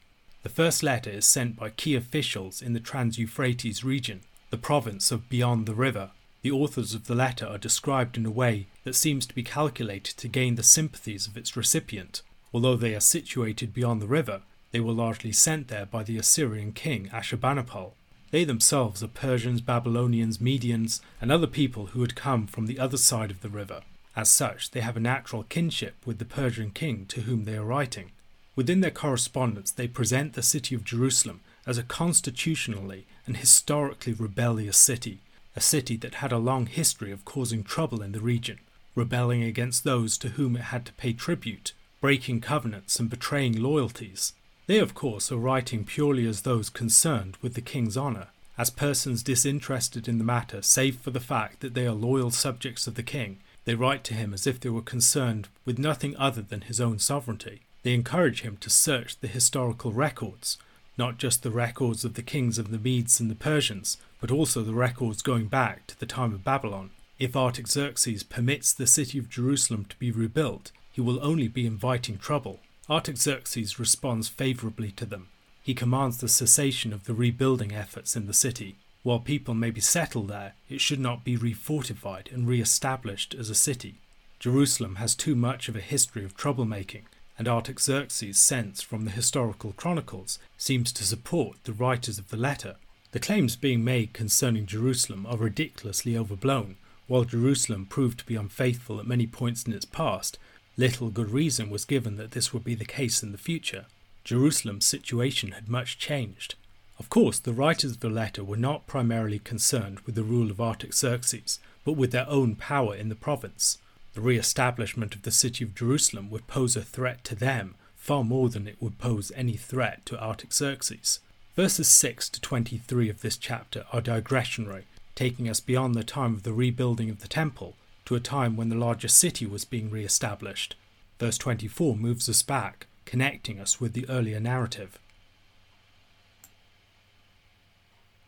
The 0.43 0.49
first 0.49 0.81
letter 0.81 1.09
is 1.09 1.25
sent 1.25 1.57
by 1.57 1.71
key 1.71 1.95
officials 1.95 2.61
in 2.61 2.71
the 2.71 2.79
Trans 2.79 3.17
Euphrates 3.17 3.83
region, 3.83 4.21
the 4.55 4.61
province 4.61 5.11
of 5.11 5.27
beyond 5.27 5.65
the 5.65 5.75
river. 5.75 6.11
The 6.41 6.51
authors 6.51 6.93
of 6.93 7.07
the 7.07 7.13
letter 7.13 7.45
are 7.45 7.57
described 7.57 8.15
in 8.15 8.25
a 8.25 8.31
way 8.31 8.67
that 8.85 8.95
seems 8.95 9.25
to 9.25 9.35
be 9.35 9.43
calculated 9.43 10.15
to 10.15 10.29
gain 10.29 10.55
the 10.55 10.63
sympathies 10.63 11.27
of 11.27 11.35
its 11.35 11.57
recipient. 11.57 12.21
Although 12.53 12.77
they 12.77 12.95
are 12.95 13.01
situated 13.01 13.73
beyond 13.73 14.01
the 14.01 14.07
river, 14.07 14.43
they 14.71 14.79
were 14.79 14.93
largely 14.93 15.33
sent 15.33 15.67
there 15.67 15.85
by 15.85 16.03
the 16.03 16.17
Assyrian 16.17 16.71
king 16.71 17.09
Ashurbanipal. 17.09 17.95
They 18.31 18.45
themselves 18.45 19.03
are 19.03 19.09
Persians, 19.09 19.59
Babylonians, 19.59 20.37
Medians, 20.37 21.01
and 21.19 21.33
other 21.33 21.47
people 21.47 21.87
who 21.87 21.99
had 21.99 22.15
come 22.15 22.47
from 22.47 22.65
the 22.65 22.79
other 22.79 22.95
side 22.95 23.31
of 23.31 23.41
the 23.41 23.49
river. 23.49 23.81
As 24.15 24.31
such, 24.31 24.71
they 24.71 24.79
have 24.79 24.95
a 24.95 25.01
natural 25.01 25.43
kinship 25.43 25.95
with 26.05 26.17
the 26.17 26.23
Persian 26.23 26.71
king 26.71 27.07
to 27.07 27.23
whom 27.23 27.43
they 27.43 27.57
are 27.57 27.65
writing. 27.65 28.11
Within 28.55 28.79
their 28.79 28.89
correspondence, 28.89 29.69
they 29.71 29.89
present 29.89 30.31
the 30.31 30.41
city 30.41 30.75
of 30.75 30.85
Jerusalem 30.85 31.41
as 31.65 31.77
a 31.77 31.83
constitutionally 31.83 33.05
and 33.25 33.37
historically 33.37 34.13
rebellious 34.13 34.77
city, 34.77 35.19
a 35.55 35.61
city 35.61 35.95
that 35.97 36.15
had 36.15 36.31
a 36.31 36.37
long 36.37 36.65
history 36.65 37.11
of 37.11 37.25
causing 37.25 37.63
trouble 37.63 38.01
in 38.01 38.11
the 38.11 38.19
region, 38.19 38.59
rebelling 38.93 39.43
against 39.43 39.83
those 39.83 40.17
to 40.17 40.29
whom 40.29 40.55
it 40.55 40.63
had 40.63 40.85
to 40.85 40.93
pay 40.93 41.13
tribute, 41.13 41.73
breaking 42.01 42.41
covenants, 42.41 42.99
and 42.99 43.09
betraying 43.09 43.61
loyalties. 43.61 44.33
They, 44.67 44.79
of 44.79 44.93
course, 44.93 45.31
are 45.31 45.37
writing 45.37 45.83
purely 45.83 46.27
as 46.27 46.41
those 46.41 46.69
concerned 46.69 47.37
with 47.41 47.53
the 47.53 47.61
king's 47.61 47.97
honour, 47.97 48.27
as 48.57 48.69
persons 48.69 49.23
disinterested 49.23 50.07
in 50.07 50.17
the 50.17 50.23
matter, 50.23 50.61
save 50.61 50.97
for 50.97 51.11
the 51.11 51.19
fact 51.19 51.59
that 51.59 51.73
they 51.73 51.85
are 51.85 51.93
loyal 51.93 52.31
subjects 52.31 52.87
of 52.87 52.95
the 52.95 53.03
king. 53.03 53.39
They 53.65 53.75
write 53.75 54.03
to 54.05 54.13
him 54.13 54.33
as 54.33 54.47
if 54.47 54.59
they 54.59 54.69
were 54.69 54.81
concerned 54.81 55.49
with 55.65 55.79
nothing 55.79 56.15
other 56.17 56.41
than 56.41 56.61
his 56.61 56.79
own 56.79 56.99
sovereignty. 56.99 57.61
They 57.83 57.93
encourage 57.93 58.41
him 58.41 58.57
to 58.57 58.69
search 58.69 59.19
the 59.19 59.27
historical 59.27 59.91
records, 59.91 60.57
not 60.97 61.17
just 61.17 61.43
the 61.43 61.51
records 61.51 62.05
of 62.05 62.13
the 62.13 62.21
kings 62.23 62.57
of 62.57 62.71
the 62.71 62.77
Medes 62.77 63.19
and 63.19 63.29
the 63.29 63.35
Persians, 63.35 63.97
but 64.21 64.31
also 64.31 64.61
the 64.61 64.73
records 64.73 65.21
going 65.21 65.47
back 65.47 65.87
to 65.87 65.99
the 65.99 66.05
time 66.05 66.33
of 66.33 66.43
Babylon. 66.43 66.91
If 67.19 67.35
Artaxerxes 67.35 68.23
permits 68.23 68.73
the 68.73 68.87
city 68.87 69.17
of 69.17 69.29
Jerusalem 69.29 69.85
to 69.85 69.95
be 69.97 70.11
rebuilt, 70.11 70.71
he 70.91 71.01
will 71.01 71.19
only 71.21 71.47
be 71.47 71.65
inviting 71.65 72.17
trouble. 72.17 72.59
Artaxerxes 72.89 73.79
responds 73.79 74.27
favourably 74.27 74.91
to 74.91 75.05
them. 75.05 75.27
He 75.61 75.73
commands 75.73 76.17
the 76.17 76.27
cessation 76.27 76.93
of 76.93 77.05
the 77.05 77.13
rebuilding 77.13 77.73
efforts 77.73 78.15
in 78.15 78.27
the 78.27 78.33
city. 78.33 78.75
While 79.03 79.19
people 79.19 79.53
may 79.53 79.71
be 79.71 79.81
settled 79.81 80.27
there, 80.27 80.53
it 80.69 80.81
should 80.81 80.99
not 80.99 81.23
be 81.23 81.37
refortified 81.37 82.31
and 82.33 82.47
re 82.47 82.61
established 82.61 83.33
as 83.33 83.49
a 83.49 83.55
city. 83.55 83.95
Jerusalem 84.39 84.95
has 84.95 85.15
too 85.15 85.35
much 85.35 85.69
of 85.69 85.75
a 85.75 85.81
history 85.81 86.23
of 86.23 86.37
troublemaking, 86.37 87.03
and 87.37 87.47
Artaxerxes' 87.47 88.39
sense 88.39 88.81
from 88.81 89.05
the 89.05 89.11
historical 89.11 89.73
chronicles 89.73 90.39
seems 90.57 90.91
to 90.93 91.03
support 91.03 91.57
the 91.63 91.73
writers 91.73 92.17
of 92.17 92.29
the 92.29 92.37
letter. 92.37 92.75
The 93.11 93.19
claims 93.19 93.55
being 93.55 93.83
made 93.83 94.13
concerning 94.13 94.65
Jerusalem 94.65 95.25
are 95.25 95.37
ridiculously 95.37 96.17
overblown. 96.17 96.77
While 97.07 97.25
Jerusalem 97.25 97.85
proved 97.85 98.19
to 98.19 98.25
be 98.25 98.35
unfaithful 98.35 98.99
at 98.99 99.07
many 99.07 99.27
points 99.27 99.63
in 99.63 99.73
its 99.73 99.85
past, 99.85 100.37
little 100.77 101.09
good 101.09 101.29
reason 101.29 101.69
was 101.69 101.85
given 101.85 102.17
that 102.17 102.31
this 102.31 102.53
would 102.53 102.63
be 102.63 102.75
the 102.75 102.85
case 102.85 103.21
in 103.21 103.31
the 103.31 103.37
future. 103.37 103.85
Jerusalem's 104.23 104.85
situation 104.85 105.51
had 105.51 105.69
much 105.69 105.97
changed. 105.97 106.55
Of 106.97 107.09
course, 107.09 107.39
the 107.39 107.53
writers 107.53 107.91
of 107.91 107.99
the 107.99 108.09
letter 108.09 108.43
were 108.43 108.57
not 108.57 108.87
primarily 108.87 109.39
concerned 109.39 109.99
with 110.01 110.15
the 110.15 110.23
rule 110.23 110.49
of 110.49 110.61
Artaxerxes, 110.61 111.59
but 111.83 111.93
with 111.93 112.11
their 112.11 112.27
own 112.29 112.55
power 112.55 112.95
in 112.95 113.09
the 113.09 113.15
province. 113.15 113.77
The 114.15 114.21
re 114.21 114.37
establishment 114.37 115.13
of 115.13 115.23
the 115.23 115.31
city 115.31 115.65
of 115.65 115.75
Jerusalem 115.75 116.29
would 116.29 116.47
pose 116.47 116.77
a 116.77 116.81
threat 116.81 117.25
to 117.25 117.35
them 117.35 117.75
far 117.97 118.23
more 118.23 118.47
than 118.47 118.65
it 118.65 118.81
would 118.81 118.97
pose 118.97 119.29
any 119.35 119.57
threat 119.57 120.05
to 120.05 120.17
Artaxerxes. 120.17 121.19
Verses 121.57 121.89
6 121.89 122.29
to 122.29 122.39
23 122.39 123.09
of 123.09 123.19
this 123.19 123.35
chapter 123.35 123.83
are 123.91 124.01
digressionary, 124.01 124.83
taking 125.15 125.49
us 125.49 125.59
beyond 125.59 125.95
the 125.95 126.03
time 126.05 126.33
of 126.33 126.43
the 126.43 126.53
rebuilding 126.53 127.09
of 127.09 127.19
the 127.19 127.27
temple 127.27 127.75
to 128.05 128.15
a 128.15 128.21
time 128.21 128.55
when 128.55 128.69
the 128.69 128.77
larger 128.77 129.09
city 129.09 129.45
was 129.45 129.65
being 129.65 129.89
re 129.89 130.05
established. 130.05 130.77
Verse 131.19 131.37
24 131.37 131.97
moves 131.97 132.29
us 132.29 132.41
back, 132.41 132.87
connecting 133.03 133.59
us 133.59 133.81
with 133.81 133.91
the 133.91 134.07
earlier 134.07 134.39
narrative. 134.39 134.97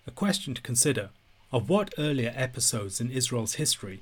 A 0.06 0.12
question 0.12 0.54
to 0.54 0.62
consider 0.62 1.12
of 1.54 1.70
what 1.70 1.94
earlier 1.98 2.34
episodes 2.36 3.00
in 3.00 3.10
Israel's 3.10 3.54
history 3.54 4.02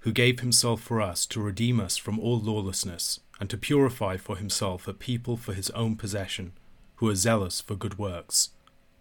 who 0.00 0.12
gave 0.12 0.40
himself 0.40 0.80
for 0.80 1.00
us 1.00 1.26
to 1.26 1.40
redeem 1.40 1.80
us 1.80 1.96
from 1.96 2.18
all 2.18 2.38
lawlessness, 2.38 3.20
and 3.40 3.50
to 3.50 3.58
purify 3.58 4.16
for 4.16 4.36
himself 4.36 4.86
a 4.86 4.94
people 4.94 5.36
for 5.36 5.54
his 5.54 5.70
own 5.70 5.96
possession, 5.96 6.52
who 6.96 7.08
are 7.08 7.14
zealous 7.14 7.60
for 7.60 7.74
good 7.74 7.98
works. 7.98 8.50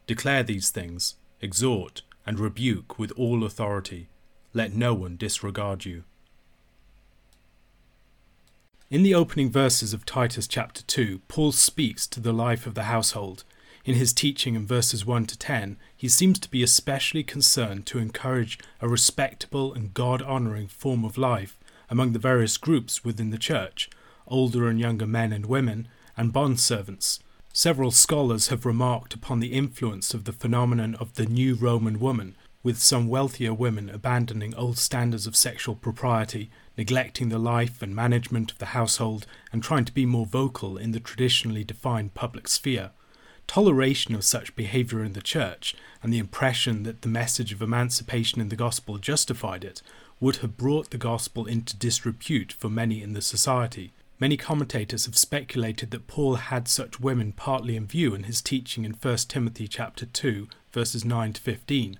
Declare 0.06 0.44
these 0.44 0.70
things, 0.70 1.16
exhort, 1.42 2.02
and 2.26 2.40
rebuke 2.40 2.98
with 3.00 3.12
all 3.14 3.44
authority. 3.44 4.08
Let 4.54 4.74
no 4.74 4.94
one 4.94 5.18
disregard 5.18 5.86
you. 5.86 6.04
In 8.90 9.04
the 9.04 9.14
opening 9.14 9.52
verses 9.52 9.94
of 9.94 10.06
Titus 10.06 10.48
chapter 10.48 10.82
2, 10.84 11.22
Paul 11.28 11.52
speaks 11.52 12.08
to 12.08 12.22
the 12.22 12.32
life 12.32 12.66
of 12.66 12.74
the 12.74 12.84
household 12.84 13.44
in 13.88 13.96
his 13.96 14.12
teaching 14.12 14.56
in 14.56 14.68
verses 14.68 15.06
1 15.06 15.28
to 15.28 15.38
10, 15.38 15.78
he 15.96 16.10
seems 16.10 16.38
to 16.40 16.52
be 16.52 16.62
especially 16.62 17.24
concerned 17.24 17.86
to 17.86 18.00
encourage 18.00 18.60
a 18.82 18.90
respectable 18.90 19.74
and 19.74 19.94
God 19.94 20.22
honouring 20.22 20.68
form 20.68 21.06
of 21.06 21.18
life 21.18 21.58
among 21.90 22.12
the 22.12 22.20
various 22.20 22.58
groups 22.58 23.06
within 23.06 23.30
the 23.30 23.38
church, 23.38 23.90
older 24.28 24.68
and 24.68 24.78
younger 24.78 25.08
men 25.08 25.32
and 25.32 25.46
women, 25.46 25.88
and 26.18 26.34
bondservants. 26.34 27.20
Several 27.54 27.90
scholars 27.92 28.50
have 28.50 28.66
remarked 28.66 29.14
upon 29.14 29.40
the 29.40 29.54
influence 29.54 30.14
of 30.14 30.26
the 30.26 30.34
phenomenon 30.34 30.96
of 30.96 31.14
the 31.14 31.26
new 31.26 31.56
Roman 31.56 31.98
woman, 31.98 32.36
with 32.64 32.80
some 32.80 33.08
wealthier 33.08 33.54
women 33.54 33.90
abandoning 33.90 34.54
old 34.56 34.78
standards 34.78 35.26
of 35.26 35.38
sexual 35.38 35.76
propriety, 35.76 36.52
neglecting 36.78 37.30
the 37.30 37.40
life 37.40 37.82
and 37.82 37.96
management 37.96 38.52
of 38.52 38.58
the 38.58 38.66
household, 38.76 39.26
and 39.54 39.64
trying 39.64 39.86
to 39.86 39.94
be 39.94 40.06
more 40.06 40.26
vocal 40.26 40.76
in 40.76 40.92
the 40.92 41.00
traditionally 41.00 41.64
defined 41.64 42.14
public 42.14 42.50
sphere 42.50 42.92
toleration 43.48 44.14
of 44.14 44.24
such 44.24 44.56
behavior 44.56 45.04
in 45.04 45.14
the 45.14 45.22
church 45.22 45.76
and 46.04 46.14
the 46.14 46.20
impression 46.20 46.84
that 46.84 47.02
the 47.02 47.08
message 47.08 47.52
of 47.52 47.62
emancipation 47.62 48.42
in 48.42 48.50
the 48.50 48.56
gospel 48.56 48.98
justified 48.98 49.64
it 49.64 49.82
would 50.20 50.38
have 50.38 50.58
brought 50.58 50.90
the 50.90 50.98
gospel 50.98 51.46
into 51.46 51.76
disrepute 51.78 52.52
for 52.52 52.70
many 52.70 53.02
in 53.02 53.14
the 53.14 53.22
society. 53.22 53.94
Many 54.20 54.36
commentators 54.36 55.06
have 55.06 55.18
speculated 55.18 55.92
that 55.92 56.08
Paul 56.08 56.36
had 56.36 56.68
such 56.68 57.00
women 57.00 57.34
partly 57.34 57.76
in 57.76 57.86
view 57.86 58.16
in 58.16 58.24
his 58.24 58.42
teaching 58.42 58.84
in 58.84 58.94
1 58.94 59.18
Timothy 59.28 59.68
chapter 59.68 60.08
2 60.08 60.48
verses 60.72 61.06
9 61.06 61.34
to 61.34 61.42
15. 61.42 62.00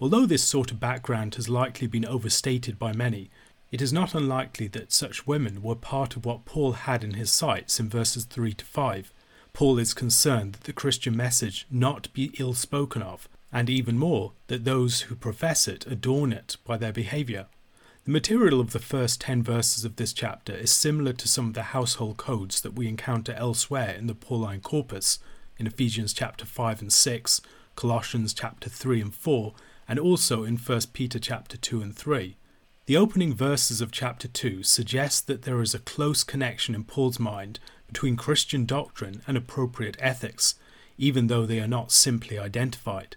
Although 0.00 0.26
this 0.26 0.44
sort 0.44 0.70
of 0.70 0.78
background 0.78 1.34
has 1.34 1.48
likely 1.48 1.86
been 1.86 2.04
overstated 2.04 2.78
by 2.78 2.92
many, 2.92 3.30
it 3.72 3.82
is 3.82 3.92
not 3.92 4.14
unlikely 4.14 4.68
that 4.68 4.92
such 4.92 5.26
women 5.26 5.60
were 5.60 5.74
part 5.74 6.14
of 6.14 6.24
what 6.24 6.44
Paul 6.44 6.72
had 6.72 7.02
in 7.02 7.14
his 7.14 7.32
sights 7.32 7.80
in 7.80 7.88
verses 7.88 8.24
3 8.24 8.52
to 8.54 8.64
5 8.64 9.12
Paul 9.56 9.78
is 9.78 9.94
concerned 9.94 10.52
that 10.52 10.64
the 10.64 10.72
Christian 10.74 11.16
message 11.16 11.66
not 11.70 12.12
be 12.12 12.30
ill 12.38 12.52
spoken 12.52 13.00
of, 13.00 13.26
and 13.50 13.70
even 13.70 13.96
more, 13.96 14.32
that 14.48 14.66
those 14.66 15.00
who 15.08 15.14
profess 15.14 15.66
it 15.66 15.86
adorn 15.86 16.30
it 16.30 16.58
by 16.66 16.76
their 16.76 16.92
behaviour. 16.92 17.46
The 18.04 18.10
material 18.10 18.60
of 18.60 18.72
the 18.72 18.78
first 18.78 19.22
ten 19.22 19.42
verses 19.42 19.82
of 19.82 19.96
this 19.96 20.12
chapter 20.12 20.52
is 20.52 20.70
similar 20.70 21.14
to 21.14 21.26
some 21.26 21.46
of 21.48 21.54
the 21.54 21.72
household 21.72 22.18
codes 22.18 22.60
that 22.60 22.74
we 22.74 22.86
encounter 22.86 23.32
elsewhere 23.32 23.94
in 23.94 24.08
the 24.08 24.14
Pauline 24.14 24.60
corpus, 24.60 25.20
in 25.56 25.66
Ephesians 25.66 26.12
chapter 26.12 26.44
5 26.44 26.82
and 26.82 26.92
6, 26.92 27.40
Colossians 27.76 28.34
chapter 28.34 28.68
3 28.68 29.00
and 29.00 29.14
4, 29.14 29.54
and 29.88 29.98
also 29.98 30.44
in 30.44 30.58
1 30.58 30.80
Peter 30.92 31.18
chapter 31.18 31.56
2 31.56 31.80
and 31.80 31.96
3. 31.96 32.36
The 32.84 32.96
opening 32.98 33.34
verses 33.34 33.80
of 33.80 33.90
chapter 33.90 34.28
2 34.28 34.62
suggest 34.62 35.26
that 35.26 35.42
there 35.42 35.62
is 35.62 35.74
a 35.74 35.80
close 35.80 36.22
connection 36.22 36.74
in 36.74 36.84
Paul's 36.84 37.18
mind 37.18 37.58
between 37.86 38.16
Christian 38.16 38.64
doctrine 38.64 39.22
and 39.26 39.36
appropriate 39.36 39.96
ethics, 40.00 40.54
even 40.98 41.26
though 41.26 41.46
they 41.46 41.60
are 41.60 41.68
not 41.68 41.92
simply 41.92 42.38
identified. 42.38 43.16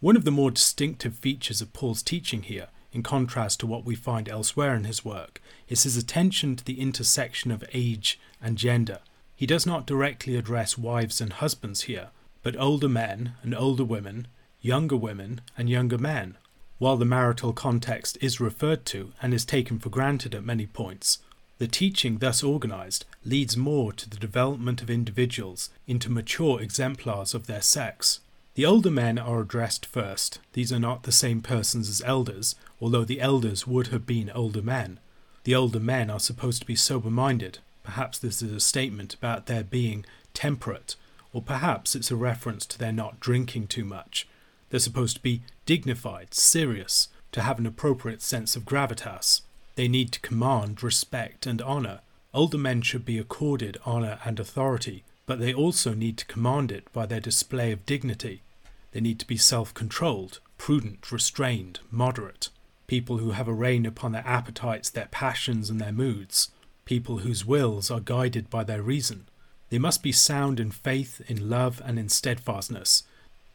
One 0.00 0.16
of 0.16 0.24
the 0.24 0.30
more 0.30 0.50
distinctive 0.50 1.14
features 1.14 1.60
of 1.60 1.72
Paul's 1.72 2.02
teaching 2.02 2.42
here, 2.42 2.68
in 2.92 3.02
contrast 3.02 3.60
to 3.60 3.66
what 3.66 3.84
we 3.84 3.94
find 3.94 4.28
elsewhere 4.28 4.74
in 4.74 4.84
his 4.84 5.04
work, 5.04 5.40
is 5.68 5.84
his 5.84 5.96
attention 5.96 6.56
to 6.56 6.64
the 6.64 6.80
intersection 6.80 7.50
of 7.50 7.64
age 7.72 8.20
and 8.40 8.58
gender. 8.58 8.98
He 9.34 9.46
does 9.46 9.64
not 9.64 9.86
directly 9.86 10.36
address 10.36 10.76
wives 10.76 11.20
and 11.20 11.32
husbands 11.32 11.82
here, 11.82 12.08
but 12.42 12.58
older 12.58 12.88
men 12.88 13.34
and 13.42 13.54
older 13.54 13.84
women, 13.84 14.26
younger 14.60 14.96
women 14.96 15.40
and 15.56 15.70
younger 15.70 15.98
men. 15.98 16.36
While 16.78 16.96
the 16.96 17.04
marital 17.04 17.52
context 17.52 18.18
is 18.20 18.40
referred 18.40 18.84
to 18.86 19.12
and 19.22 19.32
is 19.32 19.44
taken 19.44 19.78
for 19.78 19.88
granted 19.88 20.34
at 20.34 20.44
many 20.44 20.66
points, 20.66 21.18
the 21.62 21.68
teaching 21.68 22.18
thus 22.18 22.42
organized 22.42 23.04
leads 23.24 23.56
more 23.56 23.92
to 23.92 24.10
the 24.10 24.16
development 24.16 24.82
of 24.82 24.90
individuals 24.90 25.70
into 25.86 26.10
mature 26.10 26.60
exemplars 26.60 27.34
of 27.34 27.46
their 27.46 27.62
sex. 27.62 28.18
The 28.56 28.66
older 28.66 28.90
men 28.90 29.16
are 29.16 29.40
addressed 29.40 29.86
first. 29.86 30.40
These 30.54 30.72
are 30.72 30.80
not 30.80 31.04
the 31.04 31.12
same 31.12 31.40
persons 31.40 31.88
as 31.88 32.02
elders, 32.04 32.56
although 32.80 33.04
the 33.04 33.20
elders 33.20 33.64
would 33.64 33.86
have 33.86 34.04
been 34.04 34.28
older 34.34 34.60
men. 34.60 34.98
The 35.44 35.54
older 35.54 35.78
men 35.78 36.10
are 36.10 36.18
supposed 36.18 36.62
to 36.62 36.66
be 36.66 36.74
sober 36.74 37.10
minded. 37.10 37.60
Perhaps 37.84 38.18
this 38.18 38.42
is 38.42 38.50
a 38.50 38.58
statement 38.58 39.14
about 39.14 39.46
their 39.46 39.62
being 39.62 40.04
temperate, 40.34 40.96
or 41.32 41.42
perhaps 41.42 41.94
it's 41.94 42.10
a 42.10 42.16
reference 42.16 42.66
to 42.66 42.78
their 42.78 42.90
not 42.90 43.20
drinking 43.20 43.68
too 43.68 43.84
much. 43.84 44.26
They're 44.70 44.80
supposed 44.80 45.18
to 45.18 45.22
be 45.22 45.42
dignified, 45.64 46.34
serious, 46.34 47.06
to 47.30 47.42
have 47.42 47.60
an 47.60 47.66
appropriate 47.66 48.20
sense 48.20 48.56
of 48.56 48.64
gravitas. 48.64 49.42
They 49.74 49.88
need 49.88 50.12
to 50.12 50.20
command 50.20 50.82
respect 50.82 51.46
and 51.46 51.62
honour. 51.62 52.00
Older 52.34 52.58
men 52.58 52.82
should 52.82 53.04
be 53.04 53.18
accorded 53.18 53.78
honour 53.86 54.18
and 54.24 54.38
authority, 54.38 55.04
but 55.26 55.38
they 55.38 55.54
also 55.54 55.94
need 55.94 56.18
to 56.18 56.26
command 56.26 56.70
it 56.72 56.92
by 56.92 57.06
their 57.06 57.20
display 57.20 57.72
of 57.72 57.86
dignity. 57.86 58.42
They 58.92 59.00
need 59.00 59.18
to 59.20 59.26
be 59.26 59.36
self 59.36 59.72
controlled, 59.72 60.40
prudent, 60.58 61.10
restrained, 61.10 61.80
moderate. 61.90 62.48
People 62.86 63.18
who 63.18 63.30
have 63.30 63.48
a 63.48 63.54
rein 63.54 63.86
upon 63.86 64.12
their 64.12 64.26
appetites, 64.26 64.90
their 64.90 65.08
passions, 65.10 65.70
and 65.70 65.80
their 65.80 65.92
moods. 65.92 66.50
People 66.84 67.18
whose 67.18 67.44
wills 67.44 67.90
are 67.90 68.00
guided 68.00 68.50
by 68.50 68.64
their 68.64 68.82
reason. 68.82 69.26
They 69.70 69.78
must 69.78 70.02
be 70.02 70.12
sound 70.12 70.60
in 70.60 70.70
faith, 70.70 71.22
in 71.26 71.48
love, 71.48 71.80
and 71.84 71.98
in 71.98 72.10
steadfastness. 72.10 73.04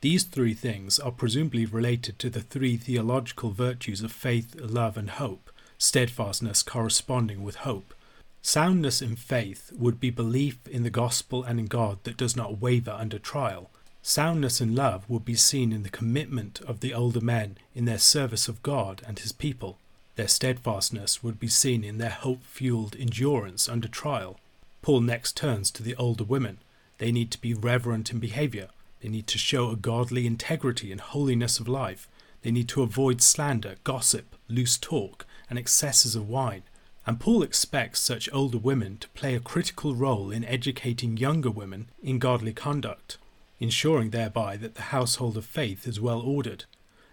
These 0.01 0.23
three 0.23 0.55
things 0.55 0.97
are 0.97 1.11
presumably 1.11 1.65
related 1.65 2.17
to 2.19 2.29
the 2.29 2.41
three 2.41 2.77
theological 2.77 3.51
virtues 3.51 4.01
of 4.01 4.11
faith, 4.11 4.55
love, 4.59 4.97
and 4.97 5.11
hope, 5.11 5.51
steadfastness 5.77 6.63
corresponding 6.63 7.43
with 7.43 7.57
hope. 7.57 7.93
Soundness 8.41 9.01
in 9.01 9.15
faith 9.15 9.71
would 9.77 9.99
be 9.99 10.09
belief 10.09 10.57
in 10.67 10.83
the 10.83 10.89
gospel 10.89 11.43
and 11.43 11.59
in 11.59 11.65
God 11.65 12.03
that 12.03 12.17
does 12.17 12.35
not 12.35 12.61
waver 12.61 12.91
under 12.91 13.19
trial. 13.19 13.69
Soundness 14.01 14.61
in 14.61 14.73
love 14.73 15.03
would 15.09 15.25
be 15.25 15.35
seen 15.35 15.73
in 15.73 15.83
the 15.83 15.89
commitment 15.89 16.61
of 16.61 16.79
the 16.79 16.93
older 16.93 17.19
men 17.19 17.57
in 17.75 17.83
their 17.85 17.97
service 17.97 18.47
of 18.47 18.63
God 18.63 19.01
and 19.05 19.19
his 19.19 19.33
people. 19.33 19.77
Their 20.15 20.29
steadfastness 20.29 21.21
would 21.21 21.39
be 21.39 21.49
seen 21.49 21.83
in 21.83 21.97
their 21.97 22.09
hope 22.09 22.43
fueled 22.43 22.95
endurance 22.97 23.67
under 23.67 23.87
trial. 23.87 24.39
Paul 24.81 25.01
next 25.01 25.35
turns 25.35 25.69
to 25.71 25.83
the 25.83 25.95
older 25.97 26.23
women. 26.23 26.57
They 26.97 27.11
need 27.11 27.31
to 27.31 27.41
be 27.41 27.53
reverent 27.53 28.11
in 28.11 28.19
behavior. 28.19 28.69
They 29.01 29.09
need 29.09 29.27
to 29.27 29.37
show 29.37 29.69
a 29.69 29.75
godly 29.75 30.25
integrity 30.25 30.91
and 30.91 31.01
holiness 31.01 31.59
of 31.59 31.67
life. 31.67 32.07
They 32.41 32.51
need 32.51 32.69
to 32.69 32.81
avoid 32.81 33.21
slander, 33.21 33.75
gossip, 33.83 34.35
loose 34.47 34.77
talk, 34.77 35.26
and 35.49 35.57
excesses 35.57 36.15
of 36.15 36.27
wine. 36.27 36.63
And 37.05 37.19
Paul 37.19 37.41
expects 37.41 38.01
such 38.01 38.29
older 38.33 38.57
women 38.57 38.97
to 38.97 39.07
play 39.09 39.33
a 39.33 39.39
critical 39.39 39.95
role 39.95 40.29
in 40.29 40.43
educating 40.43 41.15
younger 41.15 41.49
women 41.49 41.89
in 42.03 42.19
godly 42.19 42.53
conduct, 42.53 43.17
ensuring 43.59 44.09
thereby 44.09 44.57
that 44.57 44.75
the 44.75 44.93
household 44.93 45.37
of 45.37 45.45
faith 45.45 45.87
is 45.87 46.01
well 46.01 46.19
ordered. 46.19 46.65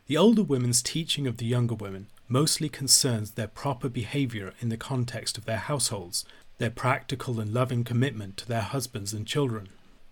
The 0.07 0.17
older 0.17 0.43
women's 0.43 0.83
teaching 0.83 1.27
of 1.27 1.37
the 1.37 1.47
younger 1.47 1.77
women 1.77 2.09
mostly 2.29 2.69
concerns 2.69 3.33
their 3.33 3.47
proper 3.47 3.89
behavior 3.89 4.53
in 4.61 4.69
the 4.69 4.77
context 4.77 5.39
of 5.39 5.45
their 5.45 5.59
households, 5.59 6.25
their 6.59 6.71
practical 6.71 7.41
and 7.41 7.55
loving 7.55 7.85
commitment 7.85 8.37
to 8.39 8.49
their 8.49 8.63
husbands 8.63 9.13
and 9.13 9.27
children. 9.27 9.69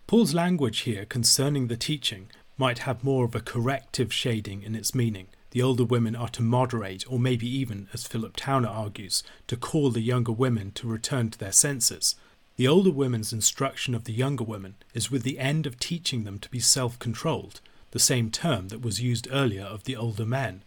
Paul's 0.06 0.34
language 0.34 0.80
here 0.80 1.04
concerning 1.04 1.66
the 1.66 1.76
teaching 1.76 2.28
might 2.56 2.80
have 2.80 3.02
more 3.02 3.24
of 3.24 3.34
a 3.34 3.40
corrective 3.40 4.12
shading 4.12 4.62
in 4.62 4.74
its 4.74 4.94
meaning 4.94 5.28
the 5.52 5.62
older 5.62 5.84
women 5.84 6.16
are 6.16 6.30
to 6.30 6.42
moderate, 6.42 7.04
or 7.10 7.18
maybe 7.18 7.46
even, 7.46 7.88
as 7.92 8.06
Philip 8.06 8.36
Towner 8.36 8.68
argues, 8.68 9.22
to 9.46 9.56
call 9.56 9.90
the 9.90 10.00
younger 10.00 10.32
women 10.32 10.72
to 10.72 10.88
return 10.88 11.30
to 11.30 11.38
their 11.38 11.52
senses. 11.52 12.16
The 12.56 12.66
older 12.66 12.90
women's 12.90 13.34
instruction 13.34 13.94
of 13.94 14.04
the 14.04 14.14
younger 14.14 14.44
women 14.44 14.76
is 14.94 15.10
with 15.10 15.22
the 15.22 15.38
end 15.38 15.66
of 15.66 15.78
teaching 15.78 16.24
them 16.24 16.38
to 16.38 16.48
be 16.48 16.58
self 16.58 16.98
controlled, 16.98 17.60
the 17.90 17.98
same 17.98 18.30
term 18.30 18.68
that 18.68 18.80
was 18.80 19.02
used 19.02 19.28
earlier 19.30 19.64
of 19.64 19.84
the 19.84 19.94
older 19.94 20.24
men. 20.24 20.64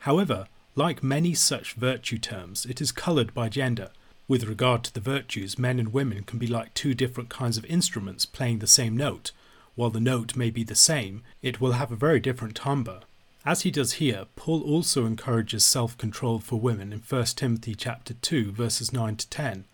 However, 0.00 0.48
like 0.74 1.02
many 1.02 1.32
such 1.32 1.72
virtue 1.72 2.18
terms, 2.18 2.66
it 2.66 2.82
is 2.82 2.92
coloured 2.92 3.32
by 3.32 3.48
gender. 3.48 3.90
With 4.28 4.44
regard 4.44 4.84
to 4.84 4.92
the 4.92 5.00
virtues, 5.00 5.58
men 5.58 5.78
and 5.78 5.94
women 5.94 6.24
can 6.24 6.38
be 6.38 6.46
like 6.46 6.74
two 6.74 6.92
different 6.92 7.30
kinds 7.30 7.56
of 7.56 7.64
instruments 7.64 8.26
playing 8.26 8.58
the 8.58 8.66
same 8.66 8.96
note. 8.96 9.32
While 9.76 9.90
the 9.90 10.00
note 10.00 10.36
may 10.36 10.50
be 10.50 10.64
the 10.64 10.74
same, 10.74 11.22
it 11.40 11.60
will 11.60 11.72
have 11.72 11.90
a 11.90 11.96
very 11.96 12.20
different 12.20 12.56
timbre. 12.56 13.00
As 13.46 13.60
he 13.60 13.70
does 13.70 13.92
here, 13.92 14.24
Paul 14.34 14.60
also 14.62 15.06
encourages 15.06 15.64
self-control 15.64 16.40
for 16.40 16.58
women 16.58 16.92
in 16.92 16.98
1 16.98 17.24
Timothy 17.26 17.76
chapter 17.76 18.12
2 18.14 18.50
verses 18.50 18.92
9 18.92 19.14
to 19.14 19.30
10. 19.30 19.66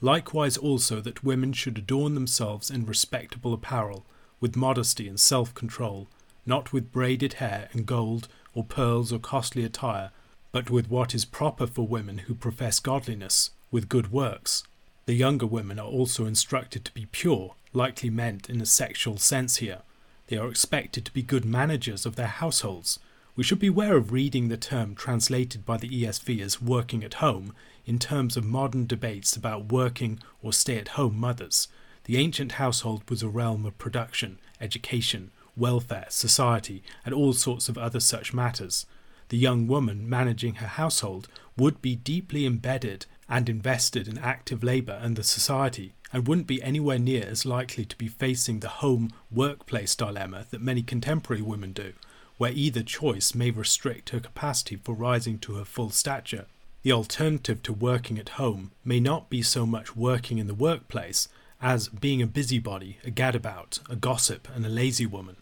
Likewise 0.00 0.56
also 0.56 1.00
that 1.00 1.24
women 1.24 1.52
should 1.52 1.76
adorn 1.76 2.14
themselves 2.14 2.70
in 2.70 2.86
respectable 2.86 3.52
apparel, 3.52 4.06
with 4.38 4.54
modesty 4.54 5.08
and 5.08 5.18
self-control, 5.18 6.06
not 6.46 6.72
with 6.72 6.92
braided 6.92 7.34
hair 7.34 7.68
and 7.72 7.84
gold 7.84 8.28
or 8.54 8.62
pearls 8.62 9.12
or 9.12 9.18
costly 9.18 9.64
attire, 9.64 10.12
but 10.52 10.70
with 10.70 10.88
what 10.88 11.12
is 11.12 11.24
proper 11.24 11.66
for 11.66 11.84
women 11.84 12.18
who 12.18 12.34
profess 12.34 12.78
godliness, 12.78 13.50
with 13.72 13.88
good 13.88 14.12
works. 14.12 14.62
The 15.06 15.14
younger 15.14 15.46
women 15.46 15.80
are 15.80 15.88
also 15.88 16.26
instructed 16.26 16.84
to 16.84 16.94
be 16.94 17.06
pure, 17.06 17.56
likely 17.72 18.08
meant 18.08 18.48
in 18.48 18.60
a 18.60 18.66
sexual 18.66 19.16
sense 19.16 19.56
here. 19.56 19.82
They 20.28 20.36
are 20.36 20.48
expected 20.48 21.04
to 21.04 21.12
be 21.12 21.22
good 21.22 21.44
managers 21.44 22.06
of 22.06 22.14
their 22.14 22.26
households, 22.28 23.00
we 23.36 23.44
should 23.44 23.58
beware 23.58 23.98
of 23.98 24.12
reading 24.12 24.48
the 24.48 24.56
term 24.56 24.94
translated 24.94 25.66
by 25.66 25.76
the 25.76 25.90
ESV 25.90 26.40
as 26.40 26.62
working 26.62 27.04
at 27.04 27.14
home 27.14 27.54
in 27.84 27.98
terms 27.98 28.34
of 28.34 28.44
modern 28.44 28.86
debates 28.86 29.36
about 29.36 29.70
working 29.70 30.18
or 30.42 30.54
stay 30.54 30.78
at 30.78 30.88
home 30.88 31.14
mothers. 31.20 31.68
The 32.04 32.16
ancient 32.16 32.52
household 32.52 33.08
was 33.10 33.22
a 33.22 33.28
realm 33.28 33.66
of 33.66 33.76
production, 33.76 34.38
education, 34.58 35.32
welfare, 35.54 36.06
society, 36.08 36.82
and 37.04 37.14
all 37.14 37.34
sorts 37.34 37.68
of 37.68 37.76
other 37.76 38.00
such 38.00 38.32
matters. 38.32 38.86
The 39.28 39.36
young 39.36 39.66
woman 39.66 40.08
managing 40.08 40.56
her 40.56 40.66
household 40.66 41.28
would 41.58 41.82
be 41.82 41.94
deeply 41.94 42.46
embedded 42.46 43.04
and 43.28 43.50
invested 43.50 44.08
in 44.08 44.16
active 44.16 44.64
labour 44.64 44.98
and 45.02 45.14
the 45.14 45.24
society, 45.24 45.92
and 46.10 46.26
wouldn't 46.26 46.46
be 46.46 46.62
anywhere 46.62 46.98
near 46.98 47.26
as 47.26 47.44
likely 47.44 47.84
to 47.84 47.96
be 47.96 48.08
facing 48.08 48.60
the 48.60 48.68
home 48.68 49.10
workplace 49.30 49.94
dilemma 49.94 50.46
that 50.50 50.62
many 50.62 50.82
contemporary 50.82 51.42
women 51.42 51.72
do 51.72 51.92
where 52.38 52.52
either 52.52 52.82
choice 52.82 53.34
may 53.34 53.50
restrict 53.50 54.10
her 54.10 54.20
capacity 54.20 54.76
for 54.76 54.94
rising 54.94 55.38
to 55.38 55.54
her 55.54 55.64
full 55.64 55.90
stature. 55.90 56.46
The 56.82 56.92
alternative 56.92 57.62
to 57.64 57.72
working 57.72 58.18
at 58.18 58.30
home 58.30 58.72
may 58.84 59.00
not 59.00 59.28
be 59.28 59.42
so 59.42 59.66
much 59.66 59.96
working 59.96 60.38
in 60.38 60.46
the 60.46 60.54
workplace 60.54 61.28
as 61.60 61.88
being 61.88 62.22
a 62.22 62.26
busybody, 62.26 62.98
a 63.04 63.10
gadabout, 63.10 63.80
a 63.90 63.96
gossip, 63.96 64.48
and 64.54 64.64
a 64.64 64.68
lazy 64.68 65.06
woman. 65.06 65.36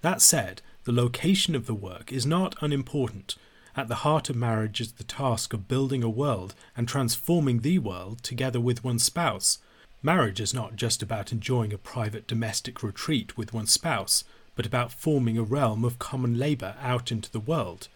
That 0.00 0.22
said, 0.22 0.62
the 0.84 0.92
location 0.92 1.54
of 1.54 1.66
the 1.66 1.74
work 1.74 2.12
is 2.12 2.24
not 2.24 2.56
unimportant. 2.62 3.36
At 3.76 3.88
the 3.88 3.96
heart 3.96 4.30
of 4.30 4.36
marriage 4.36 4.80
is 4.80 4.92
the 4.92 5.04
task 5.04 5.52
of 5.52 5.68
building 5.68 6.02
a 6.02 6.08
world 6.08 6.54
and 6.76 6.88
transforming 6.88 7.60
the 7.60 7.78
world 7.78 8.22
together 8.22 8.60
with 8.60 8.82
one's 8.82 9.04
spouse. 9.04 9.58
Marriage 10.02 10.40
is 10.40 10.54
not 10.54 10.76
just 10.76 11.02
about 11.02 11.32
enjoying 11.32 11.72
a 11.72 11.78
private 11.78 12.26
domestic 12.26 12.82
retreat 12.82 13.36
with 13.36 13.52
one's 13.52 13.72
spouse 13.72 14.24
but 14.58 14.66
about 14.66 14.90
forming 14.90 15.38
a 15.38 15.42
realm 15.44 15.84
of 15.84 16.00
common 16.00 16.36
labour 16.36 16.74
out 16.82 17.12
into 17.12 17.30
the 17.30 17.38
world. 17.38 17.86